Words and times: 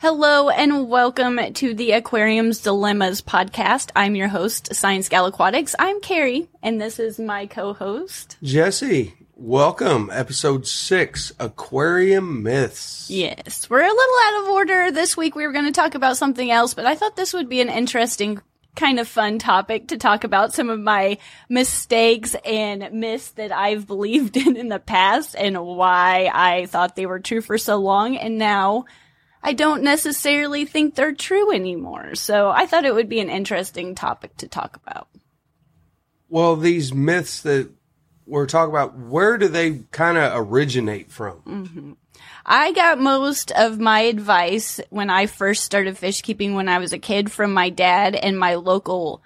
Hello 0.00 0.48
and 0.48 0.88
welcome 0.88 1.40
to 1.54 1.74
the 1.74 1.90
Aquarium's 1.90 2.60
Dilemmas 2.60 3.20
podcast. 3.20 3.90
I'm 3.96 4.14
your 4.14 4.28
host, 4.28 4.72
Science 4.72 5.08
Gal 5.08 5.26
Aquatics. 5.26 5.74
I'm 5.76 6.00
Kerri, 6.00 6.46
and 6.62 6.80
this 6.80 7.00
is 7.00 7.18
my 7.18 7.46
co-host. 7.46 8.36
Jesse, 8.40 9.14
welcome. 9.34 10.08
Episode 10.12 10.68
six, 10.68 11.32
Aquarium 11.40 12.44
Myths. 12.44 13.10
Yes, 13.10 13.68
we're 13.68 13.80
a 13.80 13.88
little 13.88 14.16
out 14.26 14.42
of 14.44 14.50
order 14.50 14.92
this 14.92 15.16
week. 15.16 15.34
We 15.34 15.44
were 15.44 15.52
going 15.52 15.64
to 15.64 15.72
talk 15.72 15.96
about 15.96 16.16
something 16.16 16.48
else, 16.48 16.74
but 16.74 16.86
I 16.86 16.94
thought 16.94 17.16
this 17.16 17.34
would 17.34 17.48
be 17.48 17.60
an 17.60 17.68
interesting 17.68 18.40
kind 18.76 19.00
of 19.00 19.08
fun 19.08 19.40
topic 19.40 19.88
to 19.88 19.98
talk 19.98 20.22
about 20.22 20.54
some 20.54 20.70
of 20.70 20.78
my 20.78 21.18
mistakes 21.48 22.36
and 22.44 22.92
myths 22.92 23.32
that 23.32 23.50
I've 23.50 23.88
believed 23.88 24.36
in 24.46 24.54
in 24.54 24.68
the 24.68 24.78
past 24.78 25.34
and 25.36 25.60
why 25.60 26.30
I 26.32 26.66
thought 26.66 26.94
they 26.94 27.06
were 27.06 27.18
true 27.18 27.40
for 27.40 27.58
so 27.58 27.78
long 27.78 28.16
and 28.16 28.38
now 28.38 28.84
I 29.42 29.52
don't 29.52 29.82
necessarily 29.82 30.64
think 30.64 30.94
they're 30.94 31.14
true 31.14 31.52
anymore. 31.52 32.14
So 32.14 32.50
I 32.50 32.66
thought 32.66 32.84
it 32.84 32.94
would 32.94 33.08
be 33.08 33.20
an 33.20 33.30
interesting 33.30 33.94
topic 33.94 34.36
to 34.38 34.48
talk 34.48 34.76
about. 34.76 35.08
Well, 36.28 36.56
these 36.56 36.92
myths 36.92 37.40
that 37.42 37.70
we're 38.26 38.46
talking 38.46 38.70
about, 38.70 38.98
where 38.98 39.38
do 39.38 39.48
they 39.48 39.84
kind 39.90 40.18
of 40.18 40.32
originate 40.34 41.10
from? 41.10 41.40
Mm-hmm. 41.46 41.92
I 42.44 42.72
got 42.72 42.98
most 42.98 43.50
of 43.52 43.78
my 43.78 44.00
advice 44.00 44.80
when 44.90 45.10
I 45.10 45.26
first 45.26 45.64
started 45.64 45.96
fish 45.96 46.22
keeping 46.22 46.54
when 46.54 46.68
I 46.68 46.78
was 46.78 46.92
a 46.92 46.98
kid 46.98 47.30
from 47.30 47.52
my 47.52 47.70
dad 47.70 48.14
and 48.14 48.38
my 48.38 48.56
local 48.56 49.22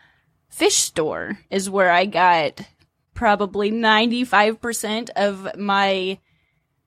fish 0.49 0.77
store 0.77 1.39
is 1.51 1.71
where 1.71 1.91
I 1.91 2.07
got 2.07 2.61
probably 3.15 3.71
95% 3.71 5.11
of 5.11 5.57
my 5.59 6.19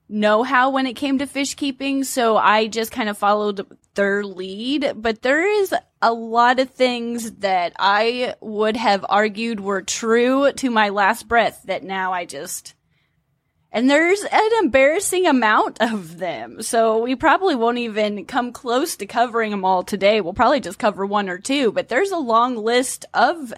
know 0.08 0.44
how 0.44 0.70
when 0.70 0.88
it 0.88 0.96
came 0.96 1.20
to 1.20 1.26
fish 1.26 1.56
keeping, 1.56 2.04
so 2.04 2.38
I 2.38 2.68
just 2.68 2.92
kind 2.92 3.10
of 3.10 3.18
followed 3.18 3.66
their 3.96 4.24
lead. 4.24 4.94
But 4.96 5.22
there 5.22 5.48
is 5.48 5.74
a 6.02 6.14
lot 6.14 6.60
of 6.60 6.70
things 6.70 7.32
that 7.34 7.74
I 7.80 8.36
would 8.42 8.78
have 8.78 9.06
argued 9.10 9.60
were 9.60 9.82
true 9.82 10.52
to 10.54 10.70
my 10.70 10.90
last 10.90 11.28
breath 11.28 11.64
that 11.66 11.84
now 11.84 12.14
I 12.14 12.26
just. 12.26 12.76
And 13.72 13.90
there's 13.90 14.24
an 14.24 14.50
embarrassing 14.60 15.26
amount 15.26 15.82
of 15.82 16.18
them. 16.18 16.62
So 16.62 17.00
we 17.00 17.16
probably 17.16 17.56
won't 17.56 17.80
even 17.80 18.26
come 18.26 18.54
close 18.54 18.96
to 18.98 19.06
covering 19.06 19.52
them 19.52 19.66
all 19.66 19.84
today. 19.84 20.22
We'll 20.22 20.34
probably 20.34 20.62
just 20.62 20.80
cover 20.80 21.06
one 21.06 21.28
or 21.28 21.40
two, 21.40 21.74
but 21.74 21.90
there's 21.90 22.12
a 22.12 22.18
long 22.18 22.56
list 22.56 23.06
of 23.14 23.54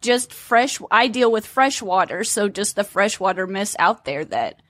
just 0.00 0.32
fresh, 0.32 0.78
I 0.90 1.08
deal 1.08 1.30
with 1.30 1.44
freshwater. 1.44 2.24
So 2.24 2.48
just 2.48 2.76
the 2.76 2.84
freshwater 2.84 3.46
myths 3.46 3.76
out 3.78 4.06
there 4.06 4.24
that 4.26 4.62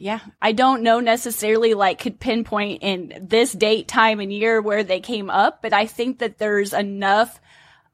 yeah, 0.00 0.20
I 0.40 0.52
don't 0.52 0.82
know 0.82 0.98
necessarily 1.00 1.74
like 1.74 1.98
could 1.98 2.18
pinpoint 2.18 2.82
in 2.82 3.12
this 3.20 3.52
date, 3.52 3.86
time, 3.86 4.18
and 4.18 4.32
year 4.32 4.62
where 4.62 4.82
they 4.82 4.98
came 4.98 5.28
up, 5.28 5.60
but 5.60 5.74
I 5.74 5.84
think 5.84 6.20
that 6.20 6.38
there's 6.38 6.72
enough 6.72 7.38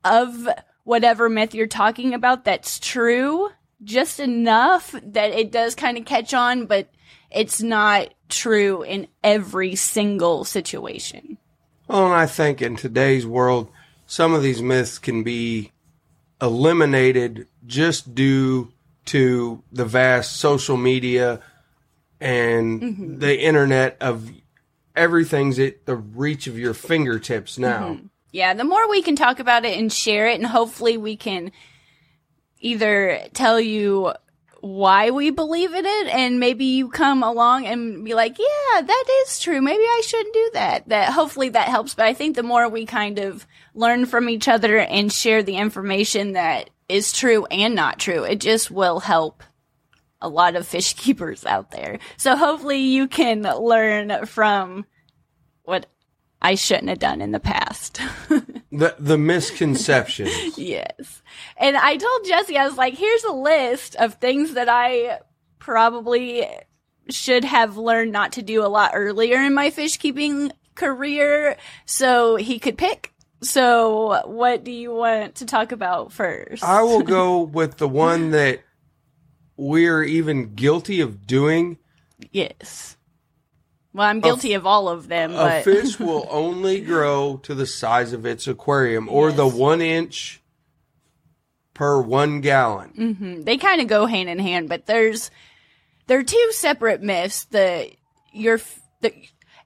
of 0.05 0.49
whatever 0.85 1.29
myth 1.29 1.53
you're 1.53 1.67
talking 1.67 2.15
about 2.15 2.45
that's 2.45 2.79
true, 2.79 3.51
just 3.83 4.21
enough 4.21 4.95
that 5.03 5.33
it 5.33 5.51
does 5.51 5.75
kind 5.75 5.99
of 5.99 6.05
catch 6.05 6.33
on, 6.33 6.67
but 6.67 6.89
it's 7.29 7.61
not 7.61 8.15
true 8.29 8.85
in 8.85 9.09
every 9.25 9.75
single 9.75 10.45
situation. 10.45 11.39
Well, 11.89 12.07
and 12.07 12.15
I 12.15 12.27
think 12.27 12.63
in 12.63 12.77
today's 12.77 13.27
world, 13.27 13.69
some 14.07 14.33
of 14.33 14.45
these 14.45 14.63
myths 14.63 15.01
can 15.01 15.25
be 15.25 15.73
eliminated 16.41 17.49
just 17.67 18.15
due 18.15 18.73
to 19.07 19.65
the 19.73 19.85
vast 19.85 20.37
social 20.37 20.77
media 20.77 21.41
and 22.21 22.81
mm-hmm. 22.81 23.19
the 23.19 23.41
internet 23.41 23.97
of 24.01 24.31
everything's 24.95 25.59
at 25.59 25.87
the 25.87 25.97
reach 25.97 26.47
of 26.47 26.59
your 26.59 26.75
fingertips 26.75 27.59
now. 27.59 27.91
Mm-hmm. 27.91 28.07
Yeah, 28.33 28.55
the 28.55 28.65
more 28.65 28.89
we 28.89 29.03
can 29.03 29.17
talk 29.17 29.39
about 29.39 29.65
it 29.65 29.79
and 29.79 29.93
share 29.93 30.29
it, 30.29 30.35
and 30.35 30.47
hopefully 30.47 30.97
we 30.97 31.17
can 31.17 31.53
either 32.61 33.21
tell 33.33 33.61
you 33.61 34.13
why 34.61 35.11
we 35.11 35.31
believe 35.31 35.75
in 35.75 35.87
it, 35.87 36.09
and 36.09 36.41
maybe 36.41 36.65
you 36.65 36.89
come 36.89 37.23
along 37.23 37.67
and 37.67 38.05
be 38.05 38.15
like, 38.15 38.39
yeah, 38.39 38.81
that 38.81 39.05
is 39.27 39.39
true. 39.39 39.61
Maybe 39.61 39.83
I 39.83 40.03
shouldn't 40.05 40.35
do 40.35 40.51
that. 40.55 40.89
That 40.89 41.13
hopefully 41.13 41.51
that 41.51 41.69
helps. 41.69 41.95
But 41.95 42.07
I 42.07 42.15
think 42.15 42.35
the 42.37 42.43
more 42.43 42.69
we 42.69 42.85
kind 42.85 43.19
of 43.19 43.47
learn 43.75 44.07
from 44.07 44.29
each 44.29 44.49
other 44.49 44.79
and 44.79 45.13
share 45.13 45.43
the 45.43 45.57
information 45.57 46.33
that 46.33 46.71
is 46.89 47.13
true 47.13 47.47
and 47.47 47.75
not 47.75 47.99
true, 47.99 48.25
it 48.25 48.41
just 48.41 48.71
will 48.71 49.01
help 49.01 49.43
a 50.27 50.29
lot 50.29 50.57
of 50.57 50.67
fish 50.67 50.95
keepers 50.95 51.47
out 51.47 51.71
there. 51.71 52.01
So 52.17 52.37
hopefully 52.37 52.81
you 52.81 53.07
can 53.07 53.43
learn 53.43 54.27
from 54.27 54.85
what 55.63 55.87
I 56.43 56.57
shouldn't 56.57 56.89
have 56.89 56.99
done 56.99 57.21
in 57.21 57.31
the 57.31 57.41
past. 57.41 58.01
the 58.73 58.95
the 58.99 59.17
misconceptions. 59.17 60.59
yes. 60.59 61.23
And 61.57 61.77
I 61.77 61.97
told 61.97 62.27
Jesse, 62.27 62.59
I 62.59 62.67
was 62.67 62.77
like, 62.77 62.95
here's 62.95 63.25
a 63.25 63.33
list 63.33 63.95
of 63.97 64.15
things 64.15 64.55
that 64.55 64.69
I 64.69 65.21
probably 65.59 66.47
should 67.09 67.45
have 67.45 67.77
learned 67.77 68.13
not 68.13 68.33
to 68.33 68.43
do 68.43 68.65
a 68.65 68.69
lot 68.69 68.91
earlier 68.95 69.41
in 69.41 69.55
my 69.55 69.71
fish 69.71 69.97
keeping 69.97 70.51
career 70.75 71.57
so 71.87 72.37
he 72.37 72.59
could 72.59 72.77
pick. 72.77 73.13
So 73.43 74.27
what 74.27 74.65
do 74.65 74.73
you 74.73 74.93
want 74.93 75.37
to 75.37 75.47
talk 75.47 75.73
about 75.73 76.13
first? 76.13 76.65
I 76.65 76.83
will 76.83 77.03
go 77.19 77.43
with 77.43 77.77
the 77.77 77.89
one 77.89 78.31
that 78.33 78.61
we're 79.57 80.03
even 80.03 80.55
guilty 80.55 81.01
of 81.01 81.27
doing. 81.27 81.79
Yes. 82.33 82.97
Well, 83.93 84.07
I'm 84.07 84.21
guilty 84.21 84.53
of 84.53 84.67
all 84.67 84.89
of 84.89 85.09
them. 85.09 85.33
A 85.33 85.37
but... 85.37 85.65
fish 85.65 85.99
will 86.01 86.27
only 86.31 86.81
grow 86.81 87.41
to 87.45 87.55
the 87.55 87.67
size 87.67 88.13
of 88.13 88.27
its 88.27 88.47
aquarium 88.47 89.09
or 89.09 89.29
yes. 89.29 89.37
the 89.39 89.49
one 89.49 89.81
inch 89.81 90.43
per 91.73 92.01
one 92.01 92.41
gallon. 92.41 92.93
Mm-hmm. 92.97 93.43
They 93.45 93.57
kind 93.57 93.81
of 93.81 93.89
go 93.89 94.07
hand 94.07 94.29
in 94.29 94.39
hand, 94.39 94.69
but 94.69 94.87
there's 94.87 95.31
there 96.07 96.19
are 96.19 96.25
two 96.25 96.49
separate 96.53 97.03
myths. 97.03 97.45
The 97.45 97.91
your 98.33 98.61
the 99.01 99.15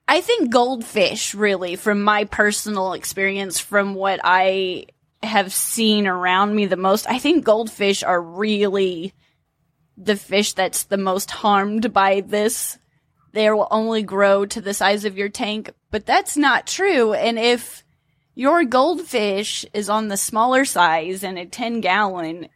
I 0.06 0.20
think 0.20 0.50
goldfish 0.50 1.34
really, 1.34 1.76
from 1.76 2.02
my 2.02 2.24
personal 2.24 2.92
experience, 2.92 3.58
from 3.58 3.94
what 3.94 4.20
I 4.22 4.86
have 5.22 5.52
seen 5.52 6.06
around 6.06 6.54
me 6.54 6.66
the 6.66 6.76
most, 6.76 7.08
I 7.08 7.18
think 7.18 7.44
goldfish 7.44 8.02
are 8.02 8.20
really 8.20 9.12
the 9.96 10.16
fish 10.16 10.52
that's 10.54 10.84
the 10.84 10.96
most 10.96 11.30
harmed 11.30 11.92
by 11.92 12.20
this. 12.20 12.78
They 13.32 13.50
will 13.50 13.68
only 13.70 14.02
grow 14.02 14.44
to 14.46 14.60
the 14.60 14.74
size 14.74 15.04
of 15.04 15.16
your 15.16 15.28
tank, 15.28 15.70
but 15.90 16.06
that's 16.06 16.36
not 16.36 16.66
true. 16.66 17.12
And 17.12 17.38
if 17.38 17.84
your 18.34 18.64
goldfish 18.64 19.64
is 19.72 19.88
on 19.88 20.08
the 20.08 20.16
smaller 20.16 20.64
size 20.64 21.22
and 21.22 21.38
a 21.38 21.46
10 21.46 21.80
gallon, 21.80 22.48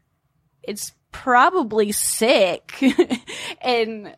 it's 0.62 0.92
probably 1.12 1.92
sick. 1.92 2.82
and 3.60 4.16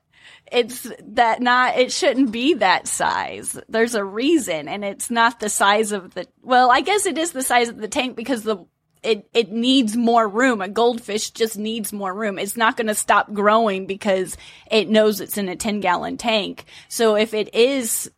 it's 0.50 0.90
that 1.02 1.40
not, 1.40 1.76
it 1.76 1.92
shouldn't 1.92 2.30
be 2.30 2.54
that 2.54 2.86
size. 2.86 3.58
There's 3.68 3.94
a 3.94 4.04
reason 4.04 4.68
and 4.68 4.84
it's 4.84 5.10
not 5.10 5.40
the 5.40 5.48
size 5.48 5.92
of 5.92 6.14
the, 6.14 6.26
well, 6.42 6.70
I 6.70 6.80
guess 6.80 7.04
it 7.04 7.18
is 7.18 7.32
the 7.32 7.42
size 7.42 7.68
of 7.68 7.78
the 7.78 7.88
tank 7.88 8.16
because 8.16 8.44
the 8.44 8.64
it 9.02 9.28
it 9.32 9.50
needs 9.50 9.96
more 9.96 10.28
room. 10.28 10.60
A 10.60 10.68
goldfish 10.68 11.30
just 11.30 11.56
needs 11.58 11.92
more 11.92 12.12
room. 12.12 12.38
It's 12.38 12.56
not 12.56 12.76
going 12.76 12.88
to 12.88 12.94
stop 12.94 13.32
growing 13.32 13.86
because 13.86 14.36
it 14.70 14.88
knows 14.88 15.20
it's 15.20 15.38
in 15.38 15.48
a 15.48 15.56
10 15.56 15.80
gallon 15.80 16.16
tank. 16.16 16.64
So 16.88 17.16
if 17.16 17.34
it 17.34 17.54
is 17.54 18.10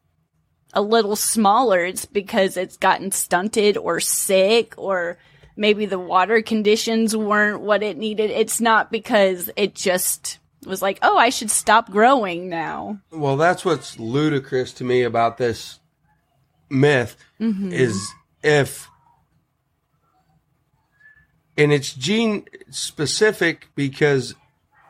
a 0.73 0.83
little 0.83 1.17
smaller, 1.17 1.85
it's 1.85 2.07
because 2.07 2.57
it's 2.57 2.77
gotten 2.77 3.11
stunted 3.11 3.77
or 3.77 4.01
sick 4.01 4.75
or 4.77 5.19
maybe 5.57 5.87
the 5.87 5.99
water 5.99 6.41
conditions 6.41 7.17
weren't 7.17 7.61
what 7.61 7.83
it 7.83 7.97
needed. 7.97 8.31
It's 8.31 8.61
not 8.61 8.91
because 8.91 9.51
it 9.57 9.75
just 9.75 10.39
was 10.65 10.83
like, 10.83 10.99
"Oh, 11.03 11.17
I 11.17 11.31
should 11.31 11.51
stop 11.51 11.91
growing 11.91 12.49
now." 12.49 13.01
Well, 13.11 13.37
that's 13.37 13.65
what's 13.65 13.99
ludicrous 13.99 14.73
to 14.75 14.85
me 14.85 15.03
about 15.03 15.39
this 15.39 15.81
myth 16.71 17.17
mm-hmm. 17.41 17.73
is 17.73 18.13
if 18.43 18.89
and 21.59 21.73
it's 21.73 21.93
gene 21.93 22.47
specific 22.71 23.69
because 23.75 24.37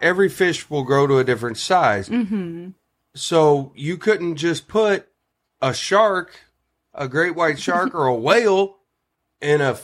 every 0.02 0.28
fish 0.28 0.68
will 0.68 0.84
grow 0.84 1.06
to 1.06 1.18
a 1.18 1.24
different 1.24 1.56
size. 1.56 2.08
Mm-hmm. 2.08 2.70
So 3.14 3.72
you 3.74 3.96
couldn't 3.96 4.36
just 4.36 4.68
put 4.68 5.08
a 5.62 5.72
shark, 5.72 6.38
a 6.94 7.08
great 7.08 7.34
white 7.34 7.58
shark, 7.58 7.94
or 7.94 8.06
a 8.06 8.14
whale 8.28 8.76
in 9.40 9.62
a 9.62 9.78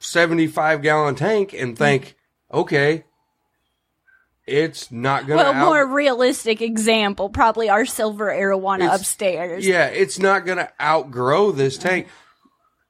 75 0.00 0.82
gallon 0.82 1.14
tank 1.14 1.54
and 1.54 1.76
think, 1.76 2.14
okay, 2.52 3.04
it's 4.46 4.92
not 4.92 5.26
going 5.26 5.38
to. 5.38 5.44
Well, 5.44 5.54
out- 5.54 5.64
more 5.64 5.86
realistic 5.86 6.60
example, 6.60 7.30
probably 7.30 7.70
our 7.70 7.86
silver 7.86 8.26
arowana 8.26 8.92
it's, 8.92 9.00
upstairs. 9.00 9.66
Yeah, 9.66 9.86
it's 9.86 10.18
not 10.18 10.44
going 10.44 10.58
to 10.58 10.70
outgrow 10.80 11.52
this 11.52 11.78
tank 11.78 12.06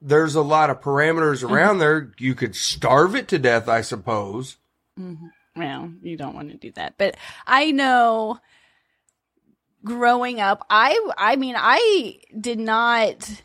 there's 0.01 0.35
a 0.35 0.43
lot 0.43 0.71
of 0.71 0.81
parameters 0.81 1.43
mm-hmm. 1.43 1.55
around 1.55 1.71
mm-hmm. 1.73 1.81
there. 1.81 2.13
You 2.19 2.35
could 2.35 2.55
starve 2.55 3.15
it 3.15 3.29
to 3.29 3.39
death, 3.39 3.69
I 3.69 3.81
suppose. 3.81 4.57
Mm-hmm. 4.99 5.27
Well, 5.57 5.93
you 6.03 6.17
don't 6.17 6.35
want 6.35 6.51
to 6.51 6.57
do 6.57 6.71
that, 6.73 6.95
but 6.99 7.17
I 7.47 7.73
know 7.73 8.39
growing 9.85 10.41
up, 10.41 10.65
I 10.71 10.99
I 11.17 11.37
mean, 11.37 11.57
I 11.57 12.19
did 12.39 12.59
not 12.59 13.43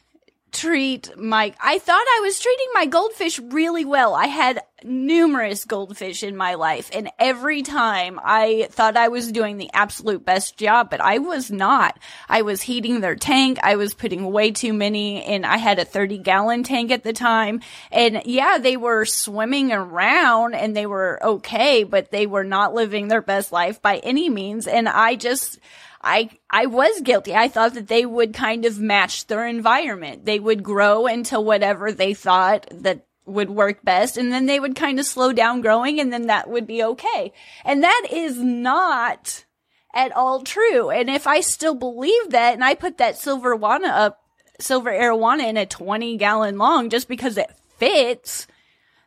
treat 0.53 1.17
my, 1.17 1.53
I 1.61 1.79
thought 1.79 2.05
I 2.07 2.21
was 2.23 2.39
treating 2.39 2.67
my 2.73 2.85
goldfish 2.85 3.39
really 3.39 3.83
well. 3.83 4.13
I 4.13 4.27
had 4.27 4.61
numerous 4.83 5.65
goldfish 5.65 6.23
in 6.23 6.35
my 6.35 6.53
life 6.55 6.89
and 6.93 7.09
every 7.17 7.61
time 7.61 8.19
I 8.23 8.67
thought 8.69 8.97
I 8.97 9.07
was 9.07 9.31
doing 9.31 9.57
the 9.57 9.69
absolute 9.73 10.25
best 10.25 10.57
job, 10.57 10.89
but 10.89 11.01
I 11.01 11.19
was 11.19 11.49
not. 11.49 11.97
I 12.29 12.41
was 12.43 12.61
heating 12.61 13.01
their 13.01 13.15
tank. 13.15 13.59
I 13.63 13.77
was 13.77 13.93
putting 13.93 14.31
way 14.31 14.51
too 14.51 14.73
many 14.73 15.23
and 15.23 15.45
I 15.45 15.57
had 15.57 15.79
a 15.79 15.85
30 15.85 16.19
gallon 16.19 16.63
tank 16.63 16.91
at 16.91 17.03
the 17.03 17.13
time. 17.13 17.61
And 17.91 18.21
yeah, 18.25 18.57
they 18.57 18.77
were 18.77 19.05
swimming 19.05 19.71
around 19.71 20.53
and 20.53 20.75
they 20.75 20.85
were 20.85 21.19
okay, 21.23 21.83
but 21.83 22.11
they 22.11 22.27
were 22.27 22.43
not 22.43 22.73
living 22.73 23.07
their 23.07 23.21
best 23.21 23.51
life 23.51 23.81
by 23.81 23.97
any 23.97 24.29
means. 24.29 24.67
And 24.67 24.87
I 24.87 25.15
just, 25.15 25.59
I, 26.03 26.29
I 26.49 26.65
was 26.65 27.01
guilty. 27.01 27.33
I 27.33 27.47
thought 27.47 27.75
that 27.75 27.87
they 27.87 28.05
would 28.05 28.33
kind 28.33 28.65
of 28.65 28.79
match 28.79 29.27
their 29.27 29.47
environment. 29.47 30.25
They 30.25 30.39
would 30.39 30.61
grow 30.61 31.07
into 31.07 31.39
whatever 31.39 31.91
they 31.91 32.13
thought 32.13 32.67
that 32.71 33.05
would 33.25 33.49
work 33.49 33.83
best 33.83 34.17
and 34.17 34.33
then 34.33 34.45
they 34.45 34.59
would 34.59 34.75
kind 34.75 34.99
of 34.99 35.05
slow 35.05 35.31
down 35.31 35.61
growing 35.61 35.99
and 35.99 36.11
then 36.11 36.27
that 36.27 36.49
would 36.49 36.67
be 36.67 36.83
okay. 36.83 37.31
And 37.63 37.83
that 37.83 38.07
is 38.11 38.37
not 38.37 39.45
at 39.93 40.11
all 40.11 40.41
true. 40.41 40.89
And 40.89 41.09
if 41.09 41.25
I 41.25 41.39
still 41.39 41.75
believe 41.75 42.31
that 42.31 42.53
and 42.53 42.63
I 42.63 42.75
put 42.75 42.97
that 42.97 43.17
silver 43.17 43.55
wana 43.55 43.89
up, 43.89 44.19
silver 44.59 44.91
arowana 44.91 45.47
in 45.47 45.57
a 45.57 45.65
20 45.65 46.17
gallon 46.17 46.57
long 46.57 46.89
just 46.89 47.07
because 47.07 47.37
it 47.37 47.51
fits, 47.77 48.45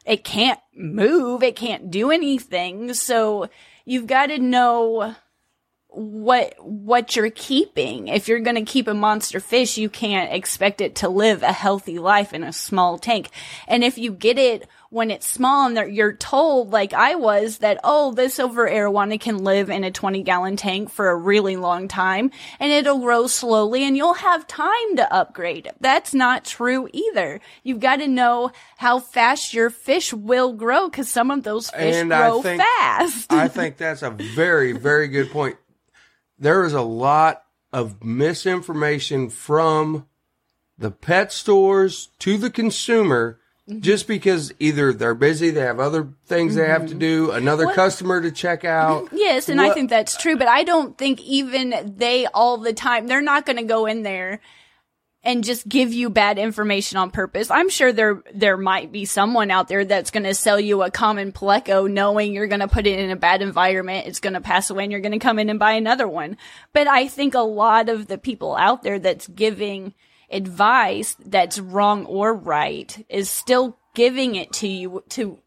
it 0.06 0.24
can't 0.24 0.60
move, 0.74 1.42
it 1.42 1.56
can't 1.56 1.90
do 1.90 2.10
anything. 2.10 2.94
So 2.94 3.50
you've 3.84 4.06
got 4.06 4.26
to 4.26 4.38
know 4.38 5.14
what 5.96 6.54
what 6.58 7.16
you're 7.16 7.30
keeping. 7.30 8.08
If 8.08 8.28
you're 8.28 8.40
going 8.40 8.56
to 8.56 8.70
keep 8.70 8.86
a 8.86 8.94
monster 8.94 9.40
fish, 9.40 9.78
you 9.78 9.88
can't 9.88 10.32
expect 10.32 10.82
it 10.82 10.96
to 10.96 11.08
live 11.08 11.42
a 11.42 11.52
healthy 11.52 11.98
life 11.98 12.34
in 12.34 12.44
a 12.44 12.52
small 12.52 12.98
tank. 12.98 13.30
And 13.66 13.82
if 13.82 13.96
you 13.96 14.12
get 14.12 14.38
it 14.38 14.68
when 14.90 15.10
it's 15.10 15.26
small 15.26 15.66
and 15.66 15.94
you're 15.94 16.12
told, 16.12 16.70
like 16.70 16.92
I 16.92 17.14
was, 17.14 17.58
that 17.58 17.80
oh, 17.82 18.12
this 18.12 18.34
silver 18.34 18.68
arowana 18.68 19.18
can 19.18 19.38
live 19.38 19.70
in 19.70 19.84
a 19.84 19.90
20 19.90 20.22
gallon 20.22 20.56
tank 20.56 20.90
for 20.90 21.08
a 21.08 21.16
really 21.16 21.56
long 21.56 21.88
time, 21.88 22.30
and 22.60 22.70
it'll 22.70 22.98
grow 22.98 23.26
slowly, 23.26 23.82
and 23.82 23.96
you'll 23.96 24.14
have 24.14 24.46
time 24.46 24.96
to 24.96 25.12
upgrade. 25.12 25.70
That's 25.80 26.12
not 26.12 26.44
true 26.44 26.88
either. 26.92 27.40
You've 27.62 27.80
got 27.80 27.96
to 27.96 28.06
know 28.06 28.52
how 28.76 29.00
fast 29.00 29.54
your 29.54 29.70
fish 29.70 30.12
will 30.12 30.52
grow 30.52 30.88
because 30.88 31.08
some 31.08 31.30
of 31.30 31.42
those 31.42 31.70
fish 31.70 31.96
And 31.96 32.10
grow 32.10 32.40
I 32.40 32.42
think 32.42 32.62
fast. 32.62 33.32
I 33.32 33.48
think 33.48 33.78
that's 33.78 34.02
a 34.02 34.10
very 34.10 34.72
very 34.72 35.08
good 35.08 35.30
point. 35.30 35.56
There 36.38 36.64
is 36.64 36.72
a 36.72 36.82
lot 36.82 37.42
of 37.72 38.04
misinformation 38.04 39.30
from 39.30 40.06
the 40.78 40.90
pet 40.90 41.32
stores 41.32 42.08
to 42.20 42.36
the 42.36 42.50
consumer 42.50 43.38
Mm-hmm. 43.68 43.80
just 43.80 44.06
because 44.06 44.54
either 44.60 44.92
they're 44.92 45.16
busy, 45.16 45.50
they 45.50 45.62
have 45.62 45.80
other 45.80 46.10
things 46.26 46.54
they 46.54 46.68
have 46.68 46.86
to 46.86 46.94
do, 46.94 47.32
another 47.32 47.66
customer 47.72 48.20
to 48.20 48.30
check 48.30 48.64
out. 48.64 49.08
Yes, 49.12 49.48
and 49.48 49.60
I 49.60 49.70
think 49.70 49.90
that's 49.90 50.16
true, 50.16 50.36
but 50.36 50.46
I 50.46 50.62
don't 50.62 50.96
think 50.96 51.20
even 51.22 51.94
they 51.96 52.26
all 52.26 52.58
the 52.58 52.72
time, 52.72 53.08
they're 53.08 53.20
not 53.20 53.44
going 53.44 53.56
to 53.56 53.64
go 53.64 53.86
in 53.86 54.04
there 54.04 54.40
and 55.26 55.42
just 55.42 55.68
give 55.68 55.92
you 55.92 56.08
bad 56.08 56.38
information 56.38 56.98
on 56.98 57.10
purpose. 57.10 57.50
I'm 57.50 57.68
sure 57.68 57.92
there 57.92 58.22
there 58.32 58.56
might 58.56 58.92
be 58.92 59.04
someone 59.04 59.50
out 59.50 59.66
there 59.66 59.84
that's 59.84 60.12
going 60.12 60.22
to 60.22 60.34
sell 60.34 60.58
you 60.58 60.82
a 60.82 60.90
common 60.90 61.32
pleco 61.32 61.90
knowing 61.90 62.32
you're 62.32 62.46
going 62.46 62.60
to 62.60 62.68
put 62.68 62.86
it 62.86 62.98
in 62.98 63.10
a 63.10 63.16
bad 63.16 63.42
environment, 63.42 64.06
it's 64.06 64.20
going 64.20 64.34
to 64.34 64.40
pass 64.40 64.70
away 64.70 64.84
and 64.84 64.92
you're 64.92 65.00
going 65.00 65.12
to 65.12 65.18
come 65.18 65.40
in 65.40 65.50
and 65.50 65.58
buy 65.58 65.72
another 65.72 66.06
one. 66.06 66.36
But 66.72 66.86
I 66.86 67.08
think 67.08 67.34
a 67.34 67.40
lot 67.40 67.88
of 67.88 68.06
the 68.06 68.18
people 68.18 68.54
out 68.54 68.84
there 68.84 69.00
that's 69.00 69.26
giving 69.26 69.94
advice 70.30 71.16
that's 71.24 71.58
wrong 71.58 72.06
or 72.06 72.32
right 72.32 73.04
is 73.08 73.28
still 73.28 73.76
giving 73.94 74.36
it 74.36 74.52
to 74.52 74.68
you 74.68 75.02
to 75.08 75.38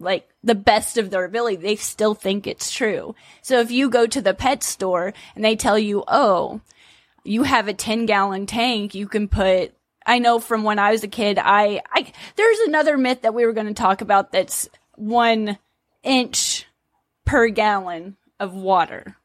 like 0.00 0.28
the 0.42 0.56
best 0.56 0.98
of 0.98 1.10
their 1.10 1.24
ability, 1.24 1.56
they 1.56 1.76
still 1.76 2.14
think 2.14 2.48
it's 2.48 2.72
true. 2.72 3.14
So 3.40 3.60
if 3.60 3.70
you 3.70 3.88
go 3.88 4.08
to 4.08 4.20
the 4.20 4.34
pet 4.34 4.64
store 4.64 5.14
and 5.36 5.44
they 5.44 5.54
tell 5.54 5.78
you, 5.78 6.02
oh, 6.08 6.60
you 7.24 7.42
have 7.42 7.68
a 7.68 7.74
10 7.74 8.06
gallon 8.06 8.46
tank, 8.46 8.94
you 8.94 9.06
can 9.06 9.28
put, 9.28 9.72
I 10.04 10.18
know 10.18 10.38
from 10.38 10.64
when 10.64 10.78
I 10.78 10.92
was 10.92 11.04
a 11.04 11.08
kid, 11.08 11.38
I, 11.38 11.80
I, 11.92 12.12
there's 12.36 12.58
another 12.60 12.96
myth 12.98 13.22
that 13.22 13.34
we 13.34 13.46
were 13.46 13.52
going 13.52 13.68
to 13.68 13.74
talk 13.74 14.00
about 14.00 14.32
that's 14.32 14.68
one 14.96 15.58
inch 16.02 16.66
per 17.24 17.48
gallon 17.48 18.16
of 18.40 18.54
water. 18.54 19.16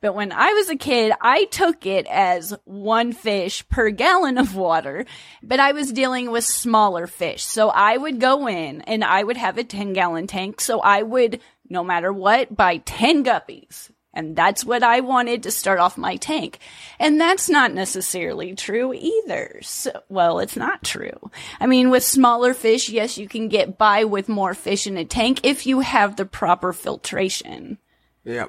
But 0.00 0.14
when 0.14 0.30
I 0.30 0.52
was 0.52 0.68
a 0.68 0.76
kid, 0.76 1.12
I 1.20 1.46
took 1.46 1.86
it 1.86 2.06
as 2.06 2.54
one 2.64 3.12
fish 3.12 3.66
per 3.68 3.90
gallon 3.90 4.38
of 4.38 4.54
water, 4.54 5.06
but 5.42 5.58
I 5.58 5.72
was 5.72 5.92
dealing 5.92 6.30
with 6.30 6.44
smaller 6.44 7.06
fish. 7.06 7.42
So 7.42 7.70
I 7.70 7.96
would 7.96 8.20
go 8.20 8.46
in 8.46 8.82
and 8.82 9.02
I 9.02 9.22
would 9.22 9.38
have 9.38 9.56
a 9.58 9.64
10 9.64 9.94
gallon 9.94 10.26
tank. 10.26 10.60
So 10.60 10.80
I 10.80 11.02
would, 11.02 11.40
no 11.68 11.82
matter 11.82 12.12
what, 12.12 12.54
buy 12.54 12.78
10 12.78 13.24
guppies. 13.24 13.90
And 14.16 14.34
that's 14.34 14.64
what 14.64 14.82
I 14.82 15.00
wanted 15.00 15.42
to 15.42 15.50
start 15.50 15.78
off 15.78 15.98
my 15.98 16.16
tank. 16.16 16.58
And 16.98 17.20
that's 17.20 17.50
not 17.50 17.74
necessarily 17.74 18.54
true 18.54 18.94
either. 18.94 19.60
So, 19.62 19.92
well, 20.08 20.38
it's 20.38 20.56
not 20.56 20.82
true. 20.82 21.30
I 21.60 21.66
mean, 21.66 21.90
with 21.90 22.02
smaller 22.02 22.54
fish, 22.54 22.88
yes, 22.88 23.18
you 23.18 23.28
can 23.28 23.48
get 23.48 23.76
by 23.76 24.04
with 24.04 24.28
more 24.28 24.54
fish 24.54 24.86
in 24.86 24.96
a 24.96 25.04
tank 25.04 25.40
if 25.44 25.66
you 25.66 25.80
have 25.80 26.16
the 26.16 26.24
proper 26.24 26.72
filtration. 26.72 27.76
Yeah. 28.24 28.46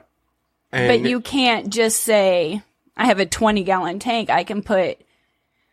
But 0.88 1.02
you 1.02 1.20
can't 1.22 1.70
just 1.70 2.02
say, 2.02 2.62
I 2.96 3.06
have 3.06 3.20
a 3.20 3.26
20 3.26 3.64
gallon 3.64 4.00
tank. 4.00 4.30
I 4.30 4.46
can 4.46 4.64
put 4.64 5.00